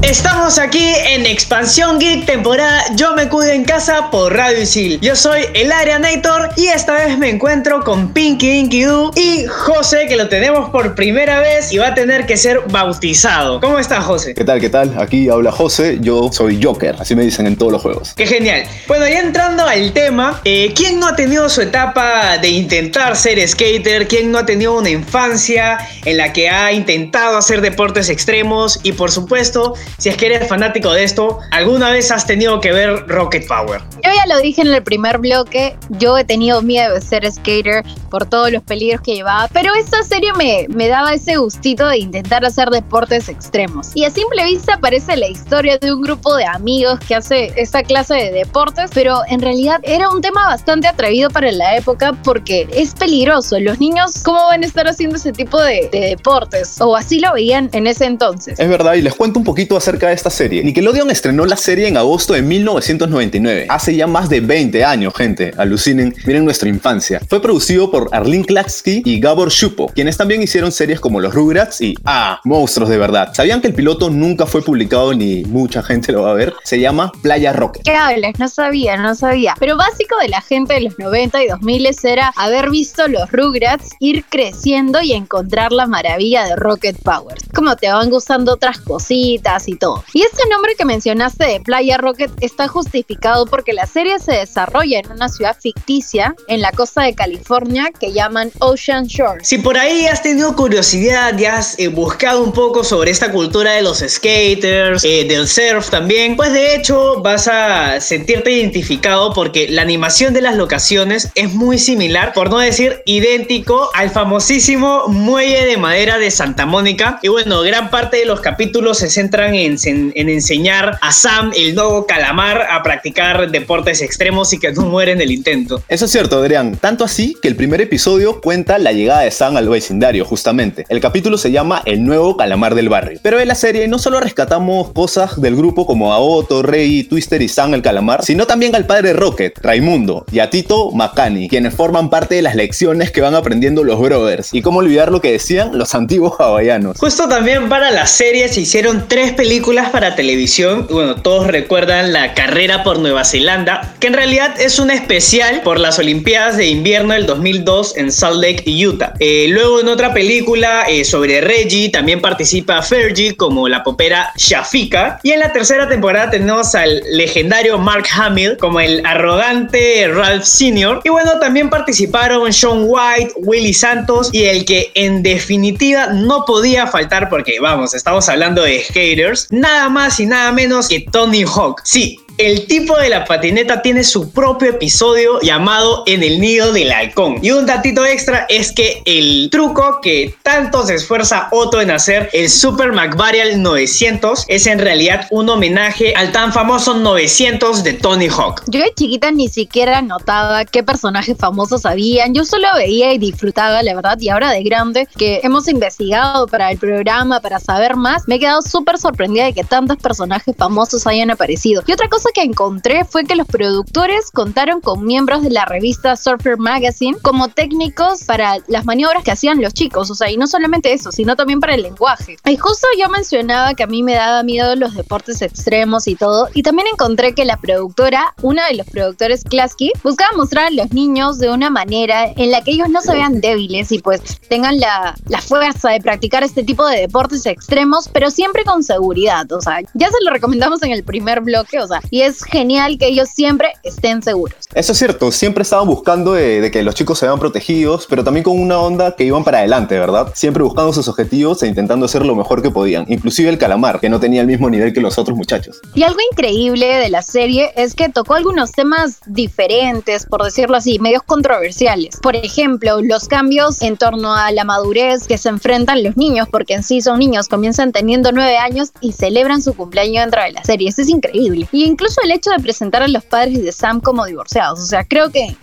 Estamos 0.07 0.61
aquí 0.61 0.93
en 1.09 1.27
Expansión 1.27 1.99
Geek 1.99 2.27
temporada 2.27 2.85
Yo 2.95 3.13
me 3.15 3.29
cuido 3.29 3.51
en 3.51 3.65
casa 3.65 4.09
por 4.09 4.33
Radio 4.33 4.63
Isil. 4.63 5.01
Yo 5.01 5.17
soy 5.17 5.41
el 5.53 5.69
Nator 5.69 6.51
y 6.57 6.69
esta 6.69 6.95
vez 6.95 7.19
me 7.19 7.29
encuentro 7.29 7.83
con 7.83 8.13
Pinky 8.13 8.61
Inky 8.61 8.83
Doo 8.83 9.11
y 9.17 9.47
José 9.47 10.07
que 10.07 10.15
lo 10.15 10.29
tenemos 10.29 10.71
por 10.71 10.95
primera 10.95 11.41
vez 11.41 11.73
y 11.73 11.79
va 11.79 11.89
a 11.89 11.95
tener 11.95 12.25
que 12.25 12.37
ser 12.37 12.61
bautizado. 12.71 13.61
¿Cómo 13.61 13.81
estás 13.81 14.05
José? 14.05 14.35
¿Qué 14.35 14.45
tal? 14.45 14.61
¿Qué 14.61 14.71
tal? 14.71 14.95
Aquí 14.97 15.29
habla 15.29 15.51
José, 15.51 15.99
yo 16.01 16.31
soy 16.33 16.63
Joker, 16.63 16.95
así 17.01 17.17
me 17.17 17.25
dicen 17.25 17.49
en 17.49 17.57
todos 17.57 17.73
los 17.73 17.83
juegos. 17.83 18.15
Qué 18.15 18.29
genial. 18.29 18.63
Bueno, 18.87 19.09
ya 19.09 19.19
entrando 19.19 19.67
al 19.67 19.93
tema, 19.93 20.41
eh, 20.45 20.73
¿quién 20.77 21.01
no 21.01 21.09
ha 21.09 21.17
tenido 21.17 21.49
su 21.49 21.63
etapa 21.63 22.39
de 22.39 22.51
intentar 22.51 23.17
ser 23.17 23.47
skater? 23.49 24.07
¿Quién 24.07 24.31
no 24.31 24.39
ha 24.39 24.47
tenido 24.47 24.79
una 24.79 24.91
infancia 24.91 25.79
en 26.05 26.17
la 26.17 26.33
que 26.33 26.49
ha 26.49 26.71
intentado 26.71 27.37
hacer 27.37 27.61
deportes 27.61 28.09
extremos? 28.09 28.79
Y 28.85 28.93
por 28.93 29.11
supuesto, 29.11 29.75
si 29.99 30.09
es 30.09 30.17
que 30.17 30.27
eres 30.27 30.49
fanático 30.49 30.93
de 30.93 31.05
esto, 31.05 31.39
alguna 31.53 31.91
vez 31.91 32.11
has 32.11 32.27
tenido 32.27 32.61
que 32.61 32.73
ver 32.73 33.07
Rocket 33.07 33.47
Power. 33.47 33.81
Yo 34.05 34.11
ya 34.15 34.27
lo 34.27 34.41
dije 34.41 34.63
en 34.63 34.69
el 34.69 34.83
primer 34.83 35.19
bloque, 35.19 35.77
yo 35.91 36.19
he 36.19 36.25
tenido 36.25 36.63
miedo 36.63 36.95
de 36.95 37.01
ser 37.01 37.31
skater 37.31 37.85
por 38.17 38.25
todos 38.25 38.51
los 38.51 38.63
peligros 38.63 39.03
que 39.03 39.15
llevaba, 39.17 39.47
pero 39.53 39.75
esta 39.75 40.03
serie 40.03 40.33
me, 40.33 40.89
daba 40.89 41.13
ese 41.13 41.37
gustito 41.37 41.87
de 41.87 41.99
intentar 41.99 42.47
hacer 42.47 42.71
deportes 42.71 43.29
extremos. 43.29 43.91
Y 43.95 44.07
a 44.07 44.11
simple 44.11 44.43
vista 44.47 44.79
parece 44.81 45.19
la 45.19 45.29
historia 45.29 45.77
de 45.77 45.93
un 45.93 46.01
grupo 46.01 46.35
de 46.35 46.47
amigos 46.47 46.99
que 47.07 47.15
hace 47.15 47.53
esta 47.57 47.83
clase 47.83 48.15
de 48.15 48.33
deportes, 48.33 48.91
pero 48.95 49.21
en 49.29 49.43
realidad 49.43 49.81
era 49.83 50.09
un 50.09 50.23
tema 50.23 50.47
bastante 50.47 50.89
atrevido 50.89 51.29
para 51.29 51.53
la 51.53 51.77
época 51.77 52.15
porque 52.25 52.67
es 52.73 52.95
peligroso. 52.95 53.61
Los 53.61 53.81
niños, 53.81 54.23
¿cómo 54.23 54.47
van 54.47 54.63
a 54.63 54.67
estar 54.67 54.89
haciendo 54.89 55.17
ese 55.17 55.33
tipo 55.33 55.61
de, 55.61 55.91
de 55.93 56.01
deportes? 56.17 56.81
O 56.81 56.97
así 56.97 57.21
lo 57.21 57.35
veían 57.35 57.69
en 57.75 57.87
ese 57.87 58.07
entonces. 58.07 58.59
Es 58.59 58.69
verdad, 58.71 58.95
y 58.95 59.03
les 59.03 59.15
cuento 59.15 59.39
un 59.39 59.45
poquito 59.45 59.77
acerca 59.77 60.09
de 60.09 60.15
esta 60.15 60.31
serie. 60.31 60.65
Nickelodeon 60.65 61.11
estrenó 61.11 61.45
la 61.45 61.57
serie 61.57 61.87
en 61.87 61.99
agosto 61.99 62.33
de 62.33 62.41
1999. 62.41 63.67
Hace 63.69 63.95
ya 63.95 64.07
más 64.07 64.31
de 64.31 64.41
20 64.41 64.83
años, 64.87 65.13
gente. 65.15 65.53
Alucinen, 65.59 66.15
miren 66.25 66.47
nuestra 66.47 66.71
infancia. 66.71 67.21
Fue 67.29 67.43
producido 67.43 67.91
Arlene 68.13 68.45
Klatsky 68.45 69.03
y 69.05 69.21
Gabor 69.21 69.51
Shupo, 69.51 69.89
quienes 69.89 70.17
también 70.17 70.43
hicieron 70.43 70.73
series 70.73 71.01
como 71.01 71.21
Los 71.21 71.35
Rugrats 71.35 71.81
y 71.81 71.95
Ah, 72.05 72.41
monstruos 72.45 72.89
de 72.91 72.99
verdad. 72.99 73.33
¿Sabían 73.35 73.61
que 73.61 73.69
el 73.69 73.75
piloto 73.75 74.11
nunca 74.11 74.47
fue 74.47 74.63
publicado 74.63 75.15
ni 75.15 75.45
mucha 75.45 75.83
gente 75.83 76.13
lo 76.13 76.23
va 76.23 76.31
a 76.33 76.35
ver? 76.35 76.55
Se 76.65 76.79
llama 76.79 77.13
Playa 77.23 77.53
Rocket. 77.53 77.83
¿Qué 77.85 77.95
hablas? 77.95 78.39
No 78.39 78.49
sabía, 78.49 78.97
no 78.97 79.15
sabía. 79.15 79.55
Pero 79.59 79.77
básico 79.77 80.17
de 80.21 80.29
la 80.29 80.41
gente 80.41 80.75
de 80.75 80.81
los 80.83 80.99
90 80.99 81.43
y 81.43 81.49
2000 81.49 81.87
era 82.05 82.33
haber 82.37 82.71
visto 82.71 83.07
los 83.09 83.31
Rugrats 83.31 83.91
ir 84.01 84.25
creciendo 84.29 85.01
y 85.03 85.13
encontrar 85.13 85.73
la 85.73 85.87
maravilla 85.87 86.45
de 86.45 86.57
Rocket 86.57 86.97
Power. 87.03 87.37
Como 87.55 87.77
te 87.77 87.91
van 87.91 88.11
gustando 88.11 88.55
otras 88.55 88.81
cositas 88.81 89.69
y 89.69 89.77
todo. 89.77 90.05
Y 90.13 90.23
este 90.23 90.43
nombre 90.51 90.75
que 90.77 90.85
mencionaste 90.85 91.45
de 91.47 91.61
Playa 91.61 91.97
Rocket 91.99 92.31
está 92.41 92.69
justificado 92.69 93.47
porque 93.47 93.73
la 93.73 93.87
serie 93.87 94.19
se 94.19 94.33
desarrolla 94.33 94.99
en 94.99 95.11
una 95.11 95.29
ciudad 95.29 95.57
ficticia 95.61 96.35
en 96.49 96.61
la 96.61 96.73
costa 96.73 97.03
de 97.03 97.15
California 97.15 97.86
que 97.93 98.13
llaman 98.13 98.51
Ocean 98.59 99.07
Shore. 99.07 99.41
Si 99.45 99.59
por 99.59 99.77
ahí 99.79 100.07
has 100.07 100.23
tenido 100.23 100.55
curiosidad 100.57 101.37
y 101.39 101.45
has 101.45 101.79
eh, 101.79 101.89
buscado 101.89 102.43
un 102.43 102.53
poco 102.53 102.85
sobre 102.85 103.11
esta 103.11 103.31
cultura 103.33 103.73
de 103.73 103.83
los 103.83 103.99
skaters, 103.99 105.05
eh, 105.05 105.25
del 105.29 105.47
surf 105.49 105.91
también, 105.91 106.37
pues 106.37 106.53
de 106.53 106.75
hecho 106.77 107.21
vas 107.23 107.49
a 107.49 108.01
sentirte 108.01 108.51
identificado 108.51 109.33
porque 109.33 109.69
la 109.69 109.83
animación 109.83 110.33
de 110.35 110.41
las 110.43 110.57
locaciones 110.57 111.29
es 111.35 111.53
muy 111.53 111.79
similar, 111.79 112.33
por 112.33 112.51
no 112.51 112.59
decir 112.59 113.03
idéntico, 113.07 113.91
al 113.95 114.11
famosísimo 114.11 115.09
muelle 115.09 115.65
de 115.67 115.77
madera 115.77 116.19
de 116.19 116.31
Santa 116.31 116.67
Mónica. 116.67 117.19
Y 117.23 117.29
bueno, 117.29 117.63
gran 117.63 117.91
parte 117.91 118.19
de 118.19 118.27
los 118.27 118.41
capítulos 118.41 118.99
se 118.99 119.11
centran 119.11 119.55
en, 119.55 119.77
en- 119.85 120.13
en 120.15 120.29
enseñar 120.29 120.99
a 121.01 121.13
Sam, 121.13 121.53
el 121.57 121.75
nuevo 121.75 122.07
calamar, 122.07 122.67
a 122.71 122.83
practicar 122.83 123.51
deportes 123.51 124.03
extremos 124.03 124.53
y 124.53 124.59
que 124.59 124.73
no 124.73 124.83
muere 124.83 125.13
en 125.13 125.21
el 125.21 125.31
intento. 125.31 125.83
Eso 125.89 126.05
es 126.07 126.11
cierto, 126.13 126.39
Adrián. 126.39 126.77
Tanto 126.77 127.05
así 127.05 127.37
que 127.41 127.49
el 127.49 127.57
primer 127.57 127.76
primer 127.77 127.89
episodio 127.89 128.41
cuenta 128.41 128.79
la 128.79 128.93
llegada 128.93 129.21
de 129.21 129.31
Sam 129.31 129.59
al 129.59 129.69
vecindario, 129.69 130.25
justamente. 130.25 130.87
El 130.89 130.99
capítulo 130.99 131.37
se 131.37 131.51
llama 131.51 131.83
El 131.85 132.07
nuevo 132.07 132.35
calamar 132.35 132.75
del 132.75 132.89
barrio. 132.89 133.19
Pero 133.21 133.39
en 133.39 133.49
la 133.49 133.55
serie 133.55 133.87
no 133.87 133.99
solo 133.99 134.19
rescatamos 134.19 134.93
cosas 134.93 135.39
del 135.39 135.57
grupo 135.57 135.87
como 135.87 136.15
a 136.15 136.19
Otto, 136.19 136.63
Rey, 136.63 137.03
Twister 137.03 137.43
y 137.43 137.51
Sam 137.51 137.75
el 137.75 137.83
calamar, 137.83 138.25
sino 138.25 138.47
también 138.47 138.75
al 138.75 138.87
padre 138.87 139.13
Rocket, 139.13 139.59
Raimundo, 139.61 140.25
y 140.33 140.39
a 140.39 140.49
Tito 140.49 140.91
Macani, 140.93 141.51
quienes 141.51 141.75
forman 141.75 142.09
parte 142.09 142.37
de 142.37 142.41
las 142.41 142.55
lecciones 142.55 143.11
que 143.11 143.21
van 143.21 143.35
aprendiendo 143.35 143.85
los 143.85 144.01
brothers. 144.01 144.55
Y 144.55 144.63
cómo 144.63 144.79
olvidar 144.79 145.13
lo 145.13 145.21
que 145.21 145.33
decían 145.33 145.77
los 145.77 145.95
antiguos 145.95 146.33
hawaianos. 146.39 146.97
Justo 146.97 147.29
también 147.29 147.69
para 147.69 147.91
la 147.91 148.07
serie 148.07 148.49
se 148.49 148.63
hicieron 148.63 149.05
tres 149.07 149.35
películas 149.35 149.91
para 149.91 150.17
televisión. 150.17 150.87
Bueno, 150.91 151.17
todos 151.17 151.47
recuerdan 151.47 152.15
la 152.15 152.33
carrera 152.33 152.83
por 152.83 153.01
Nueva 153.01 153.27
Zelanda, 153.27 153.93
que 154.01 154.07
en 154.07 154.15
realidad 154.15 154.59
es 154.59 154.79
un 154.79 154.91
especial 154.91 155.61
por 155.61 155.79
las 155.79 155.99
Olimpiadas 155.99 156.57
de 156.57 156.69
Invierno 156.69 157.13
del 157.13 157.27
2002 157.67 157.97
en 157.97 158.13
Salt 158.13 158.43
Lake, 158.43 158.87
Utah. 158.87 159.13
Eh, 159.21 159.47
luego 159.51 159.81
en 159.81 159.89
otra 159.89 160.15
película 160.15 160.85
eh, 160.89 161.05
sobre 161.05 161.41
Reggie 161.41 161.91
también 161.91 162.21
participa 162.21 162.81
Fergie 162.81 163.37
como 163.37 163.69
la 163.69 163.83
popera 163.83 164.33
Shafika. 164.37 165.21
Y 165.23 165.33
en 165.33 165.41
la 165.41 165.53
tercera 165.53 165.89
temporada 165.89 166.31
tenemos 166.31 166.75
al 166.75 167.03
legendario 167.11 167.79
Mark 167.79 168.07
Hamill 168.15 168.57
como 168.57 168.81
el 168.81 169.05
arrogante 169.05 170.09
Ralph 170.09 170.45
Sr. 170.45 171.01
Y 171.05 171.11
bueno, 171.11 171.39
también 171.39 171.69
participaron 171.69 172.53
Sean 172.53 172.85
White, 172.87 173.35
Willy 173.37 173.75
Santos 173.75 174.31
y 174.33 174.45
el 174.45 174.65
que 174.65 174.91
en 174.95 175.23
definitiva 175.23 176.07
no 176.09 176.45
podía 176.47 176.87
faltar 176.87 177.29
porque 177.29 177.59
vamos, 177.61 177.95
estamos 177.95 178.29
hablando 178.29 178.63
de 178.63 178.83
skaters, 178.85 179.49
nada 179.51 179.89
más 179.89 180.21
y 180.21 180.27
nada 180.27 180.53
menos 180.53 180.89
que 180.89 181.01
Tony 181.01 181.43
Hawk. 181.45 181.81
Sí, 181.85 182.21
el 182.39 182.67
tipo 182.67 182.97
de 182.99 183.09
la 183.09 183.25
patineta 183.25 183.81
tiene 183.81 184.05
su 184.05 184.31
propio 184.31 184.71
episodio 184.71 185.41
llamado 185.41 186.03
En 186.07 186.23
el 186.23 186.41
nido 186.41 186.73
del 186.73 186.93
halcón. 186.93 187.39
Y 187.43 187.51
un 187.51 187.67
datito 187.67 188.05
extra 188.05 188.47
es 188.49 188.73
que 188.73 189.03
el 189.07 189.49
truco 189.51 190.01
que 190.03 190.35
tanto 190.43 190.85
se 190.85 190.95
esfuerza 190.95 191.49
Otto 191.51 191.81
en 191.81 191.91
hacer, 191.91 192.29
el 192.33 192.51
Super 192.51 192.93
McVarial 192.93 193.63
900, 193.63 194.45
es 194.49 194.67
en 194.67 194.79
realidad 194.79 195.27
un 195.31 195.49
homenaje 195.49 196.15
al 196.15 196.33
tan 196.33 196.53
famoso 196.53 196.95
900 196.95 197.83
de 197.83 197.95
Tony 197.95 198.29
Hawk. 198.29 198.63
Yo 198.67 198.81
de 198.81 198.93
chiquita 198.95 199.31
ni 199.31 199.49
siquiera 199.49 200.03
notaba 200.03 200.65
qué 200.65 200.83
personajes 200.83 201.37
famosos 201.39 201.87
habían. 201.87 202.35
Yo 202.35 202.45
solo 202.45 202.69
veía 202.77 203.13
y 203.13 203.19
disfrutaba, 203.19 203.83
la 203.83 203.95
verdad. 203.95 204.19
Y 204.21 204.29
ahora 204.29 204.51
de 204.51 204.63
grande, 204.63 205.09
que 205.17 205.41
hemos 205.43 205.69
investigado 205.69 206.47
para 206.47 206.71
el 206.71 206.79
programa, 206.79 207.41
para 207.41 207.61
saber 207.61 207.97
más, 207.97 208.29
me 208.29 208.35
he 208.35 208.39
quedado 208.39 208.61
súper 208.63 208.99
sorprendida 208.99 209.47
de 209.47 209.55
que 209.55 209.65
tantos 209.65 209.97
personajes 209.97 210.55
famosos 210.57 211.07
hayan 211.07 211.31
aparecido. 211.31 211.83
Y 211.87 211.93
otra 211.93 212.09
cosa 212.09 212.26
que 212.33 212.43
encontré 212.43 213.05
fue 213.05 213.25
que 213.25 213.37
los 213.37 213.47
productores 213.47 214.31
contaron 214.31 214.81
con 214.81 215.05
miembros 215.05 215.43
de 215.43 215.51
la 215.51 215.65
revista 215.65 216.17
Surfer 216.17 216.59
Magazine 216.59 217.17
como 217.23 217.49
técnicos 217.49 218.25
para 218.25 218.59
las 218.69 218.85
maniobras 218.85 219.25
que 219.25 219.31
hacían 219.31 219.61
los 219.61 219.75
chicos. 219.75 220.11
O 220.11 220.15
sea, 220.15 220.31
y 220.31 220.37
no 220.37 220.47
solamente 220.47 220.93
eso, 220.93 221.13
sino 221.13 221.37
también 221.37 221.61
para 221.61 221.75
el 221.75 221.83
lenguaje. 221.83 222.37
Y 222.45 222.57
justo 222.57 222.87
yo 222.99 223.09
mencionaba 223.09 223.75
que 223.75 223.83
a 223.83 223.87
mí 223.87 224.03
me 224.03 224.15
daba 224.15 224.43
miedo 224.43 224.75
los 224.77 224.95
deportes 224.95 225.43
extremos 225.43 226.07
y 226.07 226.15
todo. 226.15 226.49
Y 226.55 226.63
también 226.63 226.89
encontré 226.93 227.35
que 227.35 227.45
la 227.45 227.57
productora, 227.57 228.35
una 228.43 228.67
de 228.69 228.75
los 228.75 228.87
productores, 228.87 229.45
Klasky, 229.45 229.93
buscaba 230.03 230.37
mostrar 230.37 230.67
a 230.67 230.71
los 230.71 230.93
niños 230.93 231.39
de 231.39 231.51
una 231.51 231.71
manera 231.71 232.33
en 232.37 232.51
la 232.51 232.63
que 232.63 232.73
ellos 232.73 232.89
no 232.89 233.01
se 233.01 233.13
vean 233.13 233.41
débiles 233.41 233.93
y 233.93 233.99
pues 233.99 234.41
tengan 234.49 234.79
la, 234.79 235.15
la 235.29 235.41
fuerza 235.41 235.91
de 235.91 236.01
practicar 236.01 236.43
este 236.43 236.63
tipo 236.63 236.87
de 236.87 237.01
deportes 237.01 237.47
extremos, 237.47 238.09
pero 238.13 238.31
siempre 238.31 238.65
con 238.65 238.83
seguridad. 238.83 239.51
O 239.53 239.61
sea, 239.61 239.81
ya 239.95 240.09
se 240.09 240.25
lo 240.25 240.31
recomendamos 240.31 240.83
en 240.83 240.93
el 240.93 241.05
primer 241.05 241.41
bloque, 241.41 241.81
o 241.81 241.87
sea, 241.87 242.01
y 242.17 242.23
es 242.23 242.45
genial 242.45 242.97
que 242.97 243.09
ellos 243.09 243.29
siempre 243.29 243.75
estén 243.83 244.23
seguros. 244.23 244.57
Eso 244.73 244.93
es 244.93 244.99
cierto, 244.99 245.31
siempre 245.31 245.61
estaban 245.61 245.87
buscando 245.87 246.33
de, 246.33 246.63
de 246.63 246.71
que 246.71 246.83
los 246.83 246.95
chicos 246.95 247.19
se 247.19 247.27
vean 247.27 247.39
protegidos, 247.39 248.07
pero 248.09 248.25
también 248.25 248.43
con 248.43 248.59
una 248.59 248.79
onda 248.79 249.15
que 249.15 249.25
iban 249.25 249.45
para 249.45 249.59
adelante, 249.59 249.99
¿verdad? 249.99 250.33
Siempre 250.35 250.63
buscando 250.63 250.95
sus 250.95 251.09
objetivos 251.09 251.63
e 251.63 251.67
intentando 251.67 252.07
hacer 252.07 252.25
lo 252.25 252.35
mejor 252.35 252.63
que 252.63 252.71
podían. 252.71 253.05
Inclusive 253.09 253.51
el 253.51 253.59
calamar, 253.59 254.01
que 254.01 254.09
no 254.09 254.19
tenía 254.19 254.41
el 254.41 254.47
mismo 254.47 254.71
nivel 254.71 254.95
que 254.95 255.03
los 255.03 255.19
otros 255.19 255.37
muchachos. 255.37 255.79
Y 255.95 256.05
algo 256.05 256.19
increíble 256.33 256.87
de 256.87 257.11
la 257.11 257.21
serie 257.21 257.73
es 257.77 257.95
que 257.95 258.09
tocó 258.09 258.33
algunos 258.33 258.73
temas 258.73 259.21
diferentes, 259.27 260.25
por 260.25 260.43
decirlo 260.43 260.79
así, 260.79 260.99
medios 260.99 261.23
controversiales. 261.23 262.17
Por 262.23 262.35
ejemplo, 262.35 263.03
los 263.03 263.29
cambios 263.29 263.83
en 263.83 263.99
torno 263.99 264.35
a 264.35 264.51
la 264.53 264.65
madurez 264.65 265.27
que 265.27 265.37
se 265.37 265.51
enfrentan 265.51 266.03
los 266.03 266.17
niños, 266.17 266.49
porque 266.51 266.73
en 266.73 266.83
sí 266.83 267.03
son 267.03 267.19
niños, 267.19 267.49
comienzan 267.49 267.93
teniendo 267.93 268.33
nueve 268.33 268.57
años 268.57 268.93
y 269.03 269.13
celebran 269.13 269.61
su 269.61 269.75
cumpleaños 269.75 270.25
dentro 270.25 270.41
de 270.41 270.53
la 270.53 270.65
serie. 270.65 270.89
Eso 270.89 271.03
es 271.03 271.11
increíble. 271.11 271.69
Y 271.73 271.85
incluso 271.85 272.06
el 272.23 272.31
hecho 272.31 272.51
de 272.51 272.59
presentar 272.59 273.03
a 273.03 273.09
los 273.09 273.25
padres 273.25 273.63
de 273.63 273.73
Sam 273.73 274.01
como 274.01 274.25
divorciados. 274.25 274.81
O 274.81 274.87
sea, 274.87 275.05
creo 275.05 275.31
que 275.31 275.57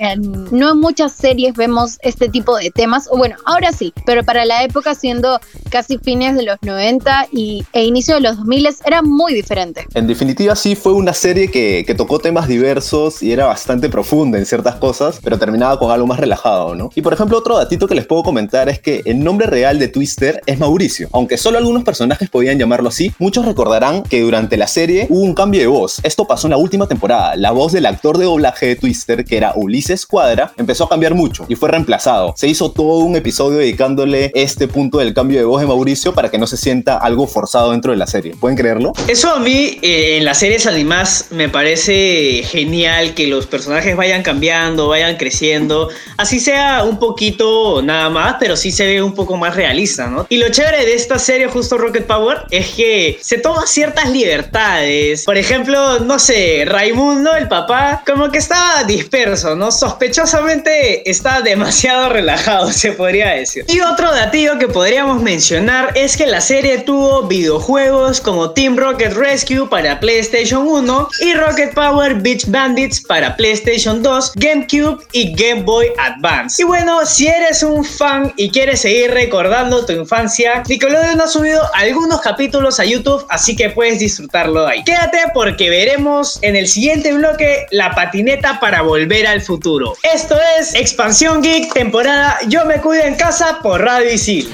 no 0.51 0.71
en 0.71 0.79
muchas 0.79 1.13
series 1.13 1.53
vemos 1.55 1.97
este 2.01 2.29
tipo 2.29 2.55
de 2.57 2.71
temas. 2.71 3.07
O 3.11 3.17
bueno, 3.17 3.35
ahora 3.45 3.71
sí, 3.71 3.93
pero 4.05 4.23
para 4.23 4.45
la 4.45 4.63
época, 4.63 4.95
siendo 4.95 5.39
casi 5.69 5.97
fines 5.97 6.35
de 6.35 6.43
los 6.43 6.57
90 6.61 7.27
y, 7.31 7.65
e 7.73 7.83
inicio 7.83 8.15
de 8.15 8.21
los 8.21 8.37
2000, 8.37 8.69
era 8.85 9.01
muy 9.01 9.33
diferente. 9.33 9.85
En 9.93 10.07
definitiva, 10.07 10.55
sí 10.55 10.75
fue 10.75 10.93
una 10.93 11.13
serie 11.13 11.49
que, 11.49 11.83
que 11.85 11.95
tocó 11.95 12.19
temas 12.19 12.47
diversos 12.47 13.23
y 13.23 13.31
era 13.31 13.45
bastante 13.45 13.89
profunda 13.89 14.37
en 14.37 14.45
ciertas 14.45 14.75
cosas, 14.75 15.19
pero 15.23 15.37
terminaba 15.39 15.77
con 15.79 15.91
algo 15.91 16.07
más 16.07 16.19
relajado, 16.19 16.75
¿no? 16.75 16.89
Y 16.95 17.01
por 17.01 17.13
ejemplo, 17.13 17.37
otro 17.37 17.57
datito 17.57 17.87
que 17.87 17.95
les 17.95 18.05
puedo 18.05 18.23
comentar 18.23 18.69
es 18.69 18.79
que 18.79 19.01
el 19.05 19.23
nombre 19.23 19.47
real 19.47 19.79
de 19.79 19.87
Twister 19.87 20.41
es 20.45 20.59
Mauricio. 20.59 21.09
Aunque 21.11 21.37
solo 21.37 21.57
algunos 21.57 21.83
personajes 21.83 22.29
podían 22.29 22.57
llamarlo 22.57 22.89
así, 22.89 23.13
muchos 23.19 23.45
recordarán 23.45 24.03
que 24.03 24.21
durante 24.21 24.57
la 24.57 24.67
serie 24.67 25.07
hubo 25.09 25.21
un 25.21 25.33
cambio 25.33 25.61
de 25.61 25.67
voz. 25.67 25.99
Esto 26.03 26.25
pasó 26.33 26.47
en 26.47 26.51
la 26.51 26.57
última 26.57 26.87
temporada. 26.87 27.35
La 27.35 27.51
voz 27.51 27.73
del 27.73 27.85
actor 27.85 28.17
de 28.17 28.25
doblaje 28.25 28.65
de 28.65 28.75
Twister, 28.75 29.23
que 29.23 29.37
era 29.37 29.53
Ulises 29.55 30.07
Cuadra, 30.07 30.51
empezó 30.57 30.85
a 30.85 30.89
cambiar 30.89 31.13
mucho 31.13 31.45
y 31.47 31.53
fue 31.53 31.69
reemplazado. 31.69 32.33
Se 32.35 32.47
hizo 32.47 32.71
todo 32.71 33.03
un 33.03 33.15
episodio 33.15 33.59
dedicándole 33.59 34.31
este 34.33 34.67
punto 34.67 34.97
del 34.97 35.13
cambio 35.13 35.37
de 35.37 35.45
voz 35.45 35.61
de 35.61 35.67
Mauricio 35.67 36.11
para 36.15 36.31
que 36.31 36.39
no 36.39 36.47
se 36.47 36.57
sienta 36.57 36.97
algo 36.97 37.27
forzado 37.27 37.69
dentro 37.69 37.91
de 37.91 37.99
la 37.99 38.07
serie. 38.07 38.35
¿Pueden 38.39 38.57
creerlo? 38.57 38.93
Eso 39.07 39.29
a 39.29 39.37
mí 39.37 39.77
eh, 39.83 40.17
en 40.17 40.25
las 40.25 40.39
series 40.39 40.65
animadas 40.65 41.27
me 41.29 41.49
parece 41.49 42.41
genial 42.45 43.13
que 43.13 43.27
los 43.27 43.45
personajes 43.45 43.95
vayan 43.95 44.23
cambiando, 44.23 44.87
vayan 44.87 45.17
creciendo, 45.17 45.89
así 46.17 46.39
sea 46.39 46.83
un 46.83 46.97
poquito 46.97 47.83
nada 47.83 48.09
más, 48.09 48.37
pero 48.39 48.57
sí 48.57 48.71
se 48.71 48.87
ve 48.87 49.03
un 49.03 49.13
poco 49.13 49.37
más 49.37 49.55
realista, 49.55 50.07
¿no? 50.07 50.25
Y 50.29 50.37
lo 50.37 50.49
chévere 50.49 50.83
de 50.83 50.95
esta 50.95 51.19
serie 51.19 51.45
justo 51.45 51.77
Rocket 51.77 52.07
Power 52.07 52.39
es 52.49 52.69
que 52.69 53.19
se 53.21 53.37
toma 53.37 53.67
ciertas 53.67 54.09
libertades. 54.09 55.25
Por 55.25 55.37
ejemplo, 55.37 55.99
no 55.99 56.17
Raimundo, 56.65 57.35
el 57.35 57.49
papá, 57.49 58.01
como 58.05 58.31
que 58.31 58.37
estaba 58.37 58.83
disperso, 58.85 59.55
¿no? 59.55 59.71
Sospechosamente 59.71 61.09
está 61.09 61.41
demasiado 61.41 62.09
relajado, 62.09 62.71
se 62.71 62.93
podría 62.93 63.31
decir. 63.31 63.65
Y 63.67 63.81
otro 63.81 64.09
datillo 64.09 64.57
que 64.57 64.69
podríamos 64.69 65.21
mencionar 65.21 65.91
es 65.95 66.15
que 66.15 66.25
la 66.25 66.39
serie 66.39 66.77
tuvo 66.79 67.23
videojuegos 67.23 68.21
como 68.21 68.51
Team 68.51 68.77
Rocket 68.77 69.13
Rescue 69.13 69.67
para 69.67 69.99
PlayStation 69.99 70.65
1 70.65 71.09
y 71.19 71.33
Rocket 71.33 71.73
Power 71.73 72.15
Beach 72.15 72.45
Bandits 72.47 73.01
para 73.01 73.35
PlayStation 73.35 74.01
2, 74.01 74.33
GameCube 74.35 75.03
y 75.11 75.33
Game 75.33 75.63
Boy 75.63 75.87
Advance. 75.97 76.61
Y 76.61 76.65
bueno, 76.65 77.05
si 77.05 77.27
eres 77.27 77.63
un 77.63 77.83
fan 77.83 78.33
y 78.37 78.49
quieres 78.49 78.81
seguir 78.81 79.11
recordando 79.11 79.85
tu 79.85 79.91
infancia, 79.91 80.63
Nickelodeon 80.69 81.19
ha 81.19 81.27
subido 81.27 81.61
algunos 81.73 82.21
capítulos 82.21 82.79
a 82.79 82.85
YouTube, 82.85 83.25
así 83.29 83.57
que 83.57 83.69
puedes 83.71 83.99
disfrutarlo 83.99 84.65
ahí. 84.65 84.83
Quédate 84.85 85.17
porque 85.33 85.69
veremos 85.69 86.12
en 86.41 86.55
el 86.55 86.67
siguiente 86.67 87.11
bloque 87.13 87.65
la 87.71 87.91
patineta 87.91 88.59
para 88.59 88.81
volver 88.81 89.25
al 89.25 89.41
futuro. 89.41 89.95
Esto 90.03 90.35
es 90.59 90.75
Expansión 90.75 91.41
Geek, 91.41 91.73
temporada 91.73 92.37
Yo 92.47 92.65
me 92.65 92.75
cuido 92.75 93.03
en 93.03 93.15
casa 93.15 93.59
por 93.63 93.81
Radio 93.81 94.13
Isil. 94.13 94.49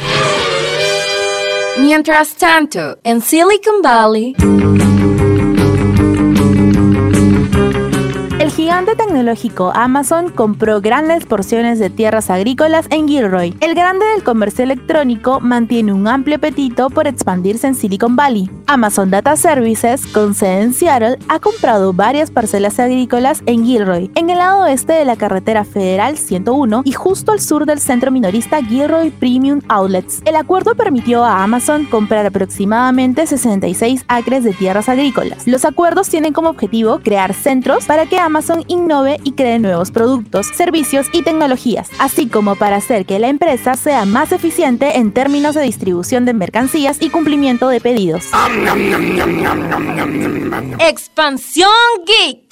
Mientras 1.78 2.36
tanto, 2.36 2.98
en 3.04 3.22
Silicon 3.22 3.82
Valley, 3.82 4.36
gigante 8.60 8.94
tecnológico 8.94 9.72
Amazon 9.74 10.32
compró 10.32 10.82
grandes 10.82 11.26
porciones 11.26 11.80
de 11.80 11.90
tierras 11.90 12.30
agrícolas 12.30 12.88
en 12.90 13.08
Gilroy. 13.08 13.56
El 13.62 13.74
grande 13.74 14.06
del 14.08 14.22
comercio 14.22 14.66
electrónico 14.66 15.40
mantiene 15.40 15.94
un 15.94 16.10
amplio 16.10 16.36
apetito 16.36 16.90
por 16.90 17.08
expandirse 17.08 17.68
en 17.68 17.76
Silicon 17.76 18.18
Valley. 18.18 18.50
Amazon 18.68 19.12
Data 19.12 19.38
Services, 19.38 20.06
con 20.08 20.34
sede 20.34 20.62
en 20.62 20.74
Seattle, 20.74 21.18
ha 21.30 21.40
comprado 21.40 21.94
varias 21.94 22.32
parcelas 22.32 22.82
agrícolas 22.82 23.44
en 23.46 23.66
Gilroy, 23.66 24.12
en 24.16 24.30
el 24.30 24.40
lado 24.40 24.64
oeste 24.64 24.92
de 24.92 25.06
la 25.06 25.16
carretera 25.16 25.64
federal 25.64 26.18
101 26.18 26.82
y 26.84 26.92
justo 26.92 27.32
al 27.32 27.40
sur 27.40 27.66
del 27.66 27.80
centro 27.80 28.12
minorista 28.12 28.62
Gilroy 28.62 29.10
Premium 29.10 29.62
Outlets. 29.70 30.22
El 30.26 30.36
acuerdo 30.36 30.76
permitió 30.76 31.24
a 31.24 31.44
Amazon 31.44 31.86
comprar 31.86 32.26
aproximadamente 32.26 33.26
66 33.26 34.04
acres 34.10 34.44
de 34.44 34.52
tierras 34.52 34.90
agrícolas. 34.90 35.48
Los 35.48 35.64
acuerdos 35.64 36.10
tienen 36.10 36.34
como 36.34 36.50
objetivo 36.50 37.00
crear 37.00 37.34
centros 37.34 37.86
para 37.86 38.06
que 38.06 38.20
Amazon 38.20 38.49
innove 38.68 39.20
y 39.24 39.34
cree 39.34 39.60
nuevos 39.60 39.92
productos, 39.92 40.48
servicios 40.48 41.08
y 41.14 41.24
tecnologías, 41.24 41.90
así 42.00 42.28
como 42.28 42.56
para 42.56 42.78
hacer 42.78 43.06
que 43.06 43.20
la 43.20 43.28
empresa 43.28 43.76
sea 43.76 44.06
más 44.06 44.32
eficiente 44.32 44.98
en 44.98 45.12
términos 45.12 45.56
de 45.56 45.62
distribución 45.62 46.26
de 46.26 46.34
mercancías 46.34 46.98
y 47.02 47.10
cumplimiento 47.10 47.70
de 47.70 47.82
pedidos. 47.82 48.26
Expansión 50.80 51.70
Geek. 52.06 52.50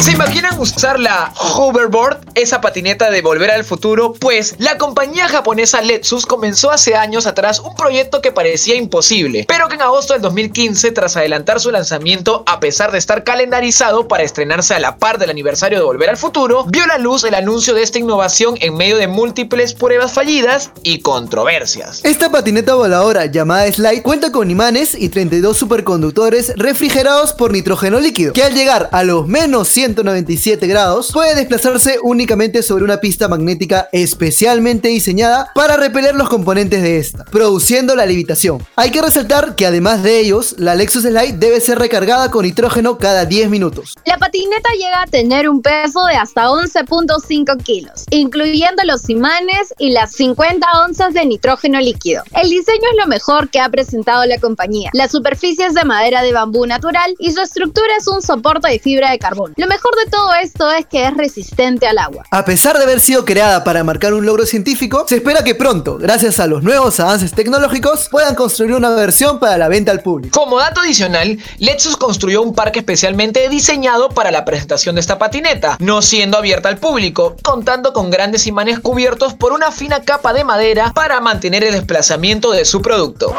¿Se 0.00 0.12
imaginan 0.12 0.58
usar 0.58 0.98
la 0.98 1.30
hoverboard, 1.36 2.20
esa 2.34 2.62
patineta 2.62 3.10
de 3.10 3.20
volver 3.20 3.50
al 3.50 3.64
futuro? 3.64 4.14
Pues 4.14 4.54
la 4.58 4.78
compañía 4.78 5.28
japonesa 5.28 5.82
Lexus 5.82 6.24
comenzó 6.24 6.70
hace 6.70 6.94
años 6.94 7.26
atrás 7.26 7.60
un 7.60 7.74
proyecto 7.74 8.22
que 8.22 8.32
parecía 8.32 8.76
imposible, 8.76 9.44
pero 9.46 9.68
que 9.68 9.74
en 9.74 9.82
agosto 9.82 10.14
del 10.14 10.22
2015, 10.22 10.92
tras 10.92 11.18
adelantar 11.18 11.60
su 11.60 11.70
lanzamiento 11.70 12.44
a 12.46 12.60
pesar 12.60 12.92
de 12.92 12.98
estar 12.98 13.24
calendarizado 13.24 14.08
para 14.08 14.22
estrenarse 14.22 14.72
a 14.72 14.80
la 14.80 14.96
par 14.96 15.18
del 15.18 15.28
aniversario 15.28 15.78
de 15.78 15.84
Volver 15.84 16.08
al 16.08 16.16
Futuro, 16.16 16.64
vio 16.64 16.86
la 16.86 16.96
luz 16.96 17.24
el 17.24 17.34
anuncio 17.34 17.74
de 17.74 17.82
esta 17.82 17.98
innovación 17.98 18.54
en 18.60 18.78
medio 18.78 18.96
de 18.96 19.06
múltiples 19.06 19.74
pruebas 19.74 20.12
fallidas 20.12 20.70
y 20.82 21.00
controversias. 21.00 22.00
Esta 22.04 22.30
patineta 22.30 22.74
voladora 22.74 23.26
llamada 23.26 23.70
Slide 23.70 24.02
cuenta 24.02 24.32
con 24.32 24.50
imanes 24.50 24.94
y 24.94 25.10
32 25.10 25.58
superconductores 25.58 26.54
refrigerados 26.56 27.34
por 27.34 27.52
nitrógeno 27.52 28.00
líquido, 28.00 28.32
que 28.32 28.44
al 28.44 28.54
llegar 28.54 28.88
a 28.92 29.04
los 29.04 29.28
menos 29.28 29.68
197 29.94 30.68
grados 30.68 31.10
puede 31.12 31.34
desplazarse 31.34 31.98
únicamente 32.02 32.62
sobre 32.62 32.84
una 32.84 32.98
pista 32.98 33.26
magnética 33.26 33.88
especialmente 33.90 34.88
diseñada 34.88 35.50
para 35.52 35.76
repeler 35.76 36.14
los 36.14 36.28
componentes 36.28 36.82
de 36.82 36.98
esta, 36.98 37.24
produciendo 37.24 37.96
la 37.96 38.06
levitación. 38.06 38.64
Hay 38.76 38.92
que 38.92 39.02
resaltar 39.02 39.56
que 39.56 39.66
además 39.66 40.04
de 40.04 40.20
ellos, 40.20 40.54
la 40.58 40.76
Lexus 40.76 41.02
Slide 41.02 41.38
debe 41.38 41.60
ser 41.60 41.78
recargada 41.78 42.30
con 42.30 42.44
nitrógeno 42.44 42.98
cada 42.98 43.24
10 43.24 43.50
minutos. 43.50 43.96
La 44.06 44.16
patineta 44.18 44.68
llega 44.78 45.02
a 45.02 45.06
tener 45.06 45.48
un 45.48 45.60
peso 45.60 46.04
de 46.06 46.14
hasta 46.14 46.46
11.5 46.48 47.62
kilos, 47.62 48.04
incluyendo 48.10 48.84
los 48.84 49.08
imanes 49.10 49.74
y 49.78 49.90
las 49.90 50.12
50 50.12 50.66
onzas 50.86 51.14
de 51.14 51.26
nitrógeno 51.26 51.80
líquido. 51.80 52.22
El 52.40 52.48
diseño 52.48 52.88
es 52.92 52.96
lo 52.96 53.08
mejor 53.08 53.50
que 53.50 53.58
ha 53.58 53.68
presentado 53.68 54.24
la 54.26 54.38
compañía. 54.38 54.90
La 54.92 55.08
superficie 55.08 55.66
es 55.66 55.74
de 55.74 55.84
madera 55.84 56.22
de 56.22 56.32
bambú 56.32 56.66
natural 56.66 57.14
y 57.18 57.32
su 57.32 57.40
estructura 57.40 57.88
es 57.98 58.06
un 58.06 58.22
soporte 58.22 58.68
de 58.68 58.78
fibra 58.78 59.10
de 59.10 59.18
carbón. 59.18 59.52
Lo 59.56 59.66
mejor 59.66 59.79
de 60.04 60.10
todo 60.10 60.32
esto 60.34 60.70
es 60.70 60.86
que 60.86 61.04
es 61.04 61.16
resistente 61.16 61.86
al 61.86 61.98
agua. 61.98 62.24
A 62.30 62.44
pesar 62.44 62.76
de 62.76 62.84
haber 62.84 63.00
sido 63.00 63.24
creada 63.24 63.64
para 63.64 63.82
marcar 63.84 64.14
un 64.14 64.24
logro 64.24 64.46
científico, 64.46 65.04
se 65.08 65.16
espera 65.16 65.42
que 65.42 65.54
pronto, 65.54 65.98
gracias 65.98 66.38
a 66.40 66.46
los 66.46 66.62
nuevos 66.62 67.00
avances 67.00 67.32
tecnológicos, 67.32 68.08
puedan 68.08 68.34
construir 68.34 68.74
una 68.74 68.90
versión 68.90 69.38
para 69.38 69.56
la 69.58 69.68
venta 69.68 69.92
al 69.92 70.02
público. 70.02 70.38
Como 70.38 70.58
dato 70.58 70.80
adicional, 70.80 71.38
Lexus 71.58 71.96
construyó 71.96 72.42
un 72.42 72.54
parque 72.54 72.80
especialmente 72.80 73.48
diseñado 73.48 74.10
para 74.10 74.30
la 74.30 74.44
presentación 74.44 74.94
de 74.94 75.00
esta 75.00 75.18
patineta, 75.18 75.76
no 75.80 76.02
siendo 76.02 76.38
abierta 76.38 76.68
al 76.68 76.78
público, 76.78 77.36
contando 77.42 77.92
con 77.92 78.10
grandes 78.10 78.46
imanes 78.46 78.80
cubiertos 78.80 79.34
por 79.34 79.52
una 79.52 79.72
fina 79.72 80.02
capa 80.02 80.32
de 80.32 80.44
madera 80.44 80.92
para 80.94 81.20
mantener 81.20 81.64
el 81.64 81.72
desplazamiento 81.72 82.52
de 82.52 82.64
su 82.64 82.82
producto. 82.82 83.34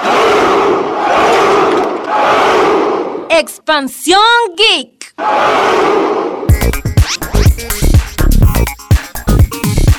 Expansión 3.29 4.21
Geek. 4.55 5.13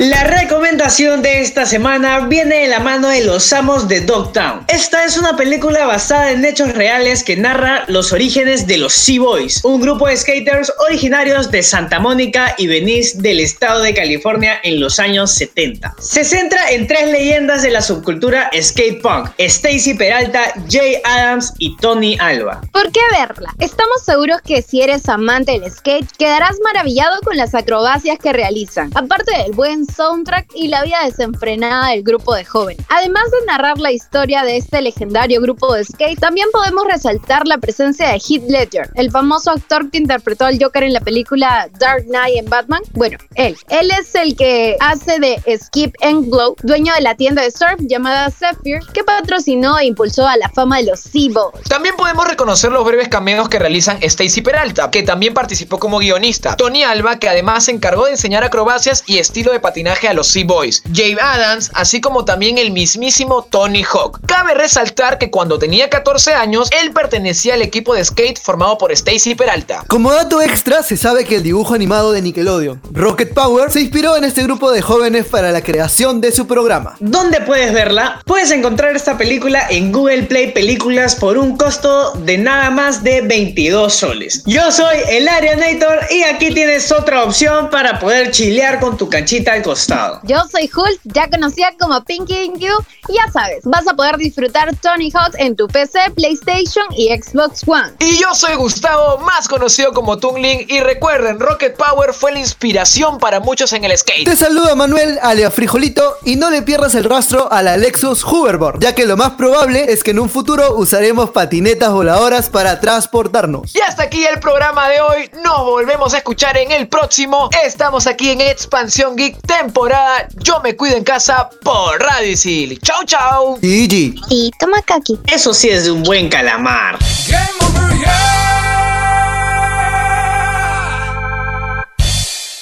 La 0.03 0.25
recomendación 0.25 1.23
de 1.23 1.43
esta 1.43 1.65
semana 1.65 2.27
viene 2.27 2.63
de 2.63 2.67
la 2.67 2.81
mano 2.81 3.07
de 3.07 3.25
los 3.25 3.53
amos 3.53 3.87
de 3.87 4.01
Dogtown. 4.01 4.65
Esta 4.67 5.05
es 5.05 5.17
una 5.17 5.37
película 5.37 5.87
basada 5.87 6.33
en 6.33 6.45
hechos 6.45 6.73
reales 6.73 7.23
que 7.23 7.37
narra 7.37 7.85
los 7.87 8.13
orígenes 8.13 8.67
de 8.67 8.79
los 8.79 8.93
Sea 8.93 9.21
Boys, 9.21 9.65
un 9.65 9.81
grupo 9.81 10.09
de 10.09 10.17
skaters 10.17 10.73
originarios 10.89 11.53
de 11.53 11.63
Santa 11.63 12.01
Mónica 12.01 12.57
y 12.59 12.67
Venice 12.67 13.17
del 13.19 13.39
estado 13.39 13.81
de 13.81 13.95
California 13.95 14.59
en 14.65 14.81
los 14.81 14.99
años 14.99 15.31
70. 15.35 15.95
Se 16.01 16.25
centra 16.25 16.69
en 16.73 16.89
tres 16.89 17.09
leyendas 17.09 17.63
de 17.63 17.71
la 17.71 17.81
subcultura 17.81 18.51
skate 18.61 19.01
punk: 19.01 19.31
Stacy 19.39 19.95
Peralta, 19.95 20.53
Jay 20.69 20.97
Adams 21.05 21.53
y 21.59 21.77
Tony 21.77 22.17
Alba. 22.19 22.61
¿Por 22.73 22.91
qué 22.91 23.03
verla? 23.13 23.55
Estamos 23.61 24.03
seguros 24.05 24.41
que 24.43 24.63
si 24.63 24.83
eres 24.83 25.09
amante 25.09 25.61
del 25.61 25.71
skate, 25.71 26.11
quedarás 26.19 26.57
maravillado 26.65 27.21
con 27.23 27.37
las 27.37 27.55
acrobacias 27.55 28.19
que 28.19 28.33
realizan, 28.33 28.91
aparte 28.97 29.31
del 29.39 29.53
buen 29.53 29.87
soundtrack 29.93 30.47
y 30.55 30.69
la 30.69 30.83
vida 30.83 30.99
desenfrenada 31.05 31.91
del 31.91 32.03
grupo 32.03 32.35
de 32.35 32.45
jóvenes. 32.45 32.85
Además 32.89 33.25
de 33.31 33.47
narrar 33.47 33.79
la 33.79 33.93
historia 33.93 34.43
de 34.43 34.57
este 34.57 34.81
legendario 34.81 35.41
grupo 35.41 35.75
de 35.75 35.85
skate, 35.85 36.19
también 36.19 36.49
podemos 36.53 36.85
resaltar 36.87 37.47
la 37.47 37.59
presencia 37.59 38.09
de 38.09 38.15
Heath 38.15 38.49
Ledger, 38.49 38.91
el 38.95 39.11
famoso 39.11 39.51
actor 39.51 39.91
que 39.91 39.99
interpretó 39.99 40.47
al 40.47 40.59
Joker 40.61 40.85
en 40.85 40.93
la 40.93 41.01
película 41.01 41.69
Dark 41.79 42.05
Knight 42.07 42.39
en 42.39 42.47
Batman. 42.47 42.83
Bueno, 42.93 43.19
él. 43.35 43.57
Él 43.69 43.91
es 43.99 44.15
el 44.15 44.37
que 44.37 44.77
hace 44.81 45.19
de 45.19 45.41
Skip 45.59 45.95
Englow, 46.01 46.57
dueño 46.63 46.95
de 46.95 47.03
la 47.03 47.15
tienda 47.15 47.43
de 47.43 47.51
surf 47.51 47.81
llamada 47.81 48.31
Zephyr, 48.31 48.81
que 48.93 49.05
patrocinó 49.05 49.79
e 49.79 49.87
impulsó 49.87 50.27
a 50.27 50.37
la 50.37 50.49
fama 50.49 50.79
de 50.79 50.85
los 50.85 51.01
Sea-Boys. 51.01 51.69
También 51.69 51.97
podemos 51.97 52.27
reconocer 52.27 52.73
los 52.73 52.85
breves 52.85 53.09
cameos 53.09 53.49
que 53.49 53.59
realizan 53.59 53.99
Stacy 54.01 54.43
Peralta, 54.43 54.91
que 54.91 55.03
también 55.03 55.35
participó 55.35 55.79
como 55.79 55.99
guionista, 55.99 56.57
Tony 56.57 56.83
Alba, 56.83 57.19
que 57.19 57.29
además 57.29 57.65
se 57.65 57.73
encargó 57.73 58.07
de 58.07 58.13
enseñar 58.13 58.45
acrobacias 58.45 59.05
y 59.07 59.19
estilo 59.19 59.53
de 59.53 59.61
patinaje 59.61 59.82
a 59.89 60.15
los 60.15 60.29
Sea 60.29 60.45
Boys, 60.45 60.83
Jay 60.95 61.17
Adams, 61.21 61.71
así 61.75 62.01
como 62.01 62.25
también 62.25 62.59
el 62.59 62.71
mismísimo 62.71 63.43
Tony 63.51 63.83
Hawk. 63.83 64.21
Cabe 64.27 64.55
resaltar 64.55 65.19
que 65.19 65.31
cuando 65.31 65.59
tenía 65.59 65.91
14 65.91 66.35
años, 66.35 66.71
él 66.83 66.93
pertenecía 66.93 67.55
al 67.55 67.63
equipo 67.63 67.95
de 67.95 68.05
skate 68.05 68.39
formado 68.39 68.79
por 68.79 68.93
Stacy 68.93 69.35
Peralta. 69.35 69.85
Como 69.89 70.13
dato 70.13 70.41
extra, 70.41 70.83
se 70.83 70.97
sabe 70.97 71.25
que 71.25 71.37
el 71.37 71.43
dibujo 71.43 71.75
animado 71.75 72.13
de 72.13 72.23
Nickelodeon, 72.23 72.81
Rocket 72.93 73.35
Power, 73.35 73.71
se 73.71 73.81
inspiró 73.81 74.17
en 74.17 74.25
este 74.25 74.43
grupo 74.43 74.71
de 74.71 74.83
jóvenes 74.83 75.27
para 75.27 75.51
la 75.51 75.63
creación 75.63 76.21
de 76.21 76.33
su 76.33 76.47
programa. 76.47 76.97
¿Dónde 77.01 77.41
puedes 77.41 77.73
verla? 77.73 78.23
Puedes 78.25 78.51
encontrar 78.51 78.95
esta 78.95 79.19
película 79.19 79.67
en 79.69 79.93
Google 79.93 80.25
Play 80.25 80.53
Películas 80.53 81.17
por 81.17 81.39
un 81.39 81.57
costo 81.57 82.13
de 82.13 82.39
nada 82.39 82.71
más 82.71 83.03
de 83.03 83.23
22 83.23 83.93
soles. 83.93 84.43
Yo 84.47 84.71
soy 84.71 84.99
el 85.09 85.29
Arianator 85.29 86.01
y 86.11 86.23
aquí 86.23 86.53
tienes 86.55 86.91
otra 86.93 87.25
opción 87.25 87.71
para 87.71 87.99
poder 87.99 88.31
chilear 88.31 88.81
con 88.81 88.97
tu 88.97 89.09
canchita 89.09 89.53
al 89.53 89.63
costado. 89.73 90.21
Yo 90.25 90.37
soy 90.51 90.71
Hulk, 90.75 91.01
ya 91.05 91.31
conocida 91.31 91.73
como 91.81 92.05
Pinky 92.05 92.43
in 92.43 92.59
You, 92.59 92.75
y 93.09 93.15
ya 93.15 93.33
sabes, 93.33 93.65
vas 93.65 93.89
a 93.89 93.95
poder 93.95 94.19
disfrutar 94.19 94.75
Tony 94.77 95.11
Hawk 95.11 95.35
en 95.39 95.57
tu 95.57 95.67
PC, 95.67 96.11
PlayStation 96.15 96.85
y 96.95 97.09
Xbox 97.09 97.67
One. 97.67 97.93
Y 98.01 98.19
yo 98.19 98.35
soy 98.35 98.55
Gustavo, 98.57 99.19
más 99.19 99.49
conocido 99.49 99.95
como 99.95 100.19
Tungling, 100.19 100.67
y 100.69 100.81
recuerden, 100.81 101.41
Rocket 101.41 101.75
Power 101.77 102.13
fue 102.13 102.33
la 102.33 102.41
inspiración 102.41 103.19
para 103.19 103.41
muchos 103.41 103.73
en 103.73 103.85
el 103.85 103.97
skate. 103.97 104.27
Te 104.27 104.37
saluda 104.37 104.75
Manuel, 104.75 105.19
alia 105.23 105.51
Frijolito, 105.51 106.19
y 106.25 106.37
no 106.37 106.51
le 106.51 106.61
pierdas 106.61 106.95
el 106.95 107.05
rastro 107.05 107.51
a 107.51 107.63
la 107.63 107.79
Lexus 107.79 108.23
Hoverboard, 108.25 108.81
ya 108.81 108.95
que 108.95 109.07
lo 109.07 109.17
más 109.17 109.33
probable 109.33 109.91
es 109.91 110.05
que 110.05 110.11
en 110.11 110.19
un 110.19 110.29
futuro 110.29 110.77
usaremos 110.77 111.31
patinetas 111.31 111.91
voladoras 111.93 112.51
para 112.51 112.79
transportarnos. 112.79 113.75
Y 113.75 113.81
hasta 113.81 114.03
aquí 114.03 114.23
el 114.27 114.39
programa 114.39 114.91
de 114.91 115.01
hoy, 115.01 115.31
nos 115.43 115.65
volvemos 115.65 116.13
a 116.13 116.19
escuchar 116.19 116.59
en 116.59 116.73
el 116.73 116.89
próximo. 116.89 117.49
Estamos 117.65 118.07
aquí 118.07 118.31
en 118.31 118.43
Expansión 118.43 119.17
Geek 119.17 119.39
temporada 119.61 120.29
Yo 120.43 120.61
me 120.63 120.77
cuido 120.77 120.97
en 120.97 121.05
casa 121.05 121.51
por 121.63 122.01
Radio 122.01 122.31
Isil. 122.31 122.79
Chau, 122.81 123.05
chau. 123.05 123.57
GG. 123.57 124.15
Y 124.31 124.51
toma 124.59 124.83
kaki. 124.83 125.19
Eso 125.27 125.53
sí 125.53 125.69
es 125.69 125.85
de 125.85 125.91
un 125.91 126.03
buen 126.03 126.29
calamar. 126.29 126.99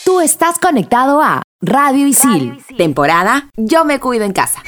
Tú 0.05 0.21
estás 0.21 0.59
conectado 0.59 1.23
a 1.23 1.43
Radio 1.63 2.07
Isil, 2.07 2.63
temporada 2.77 3.49
Yo 3.57 3.85
me 3.85 4.01
cuido 4.01 4.25
en 4.25 4.33
casa. 4.33 4.63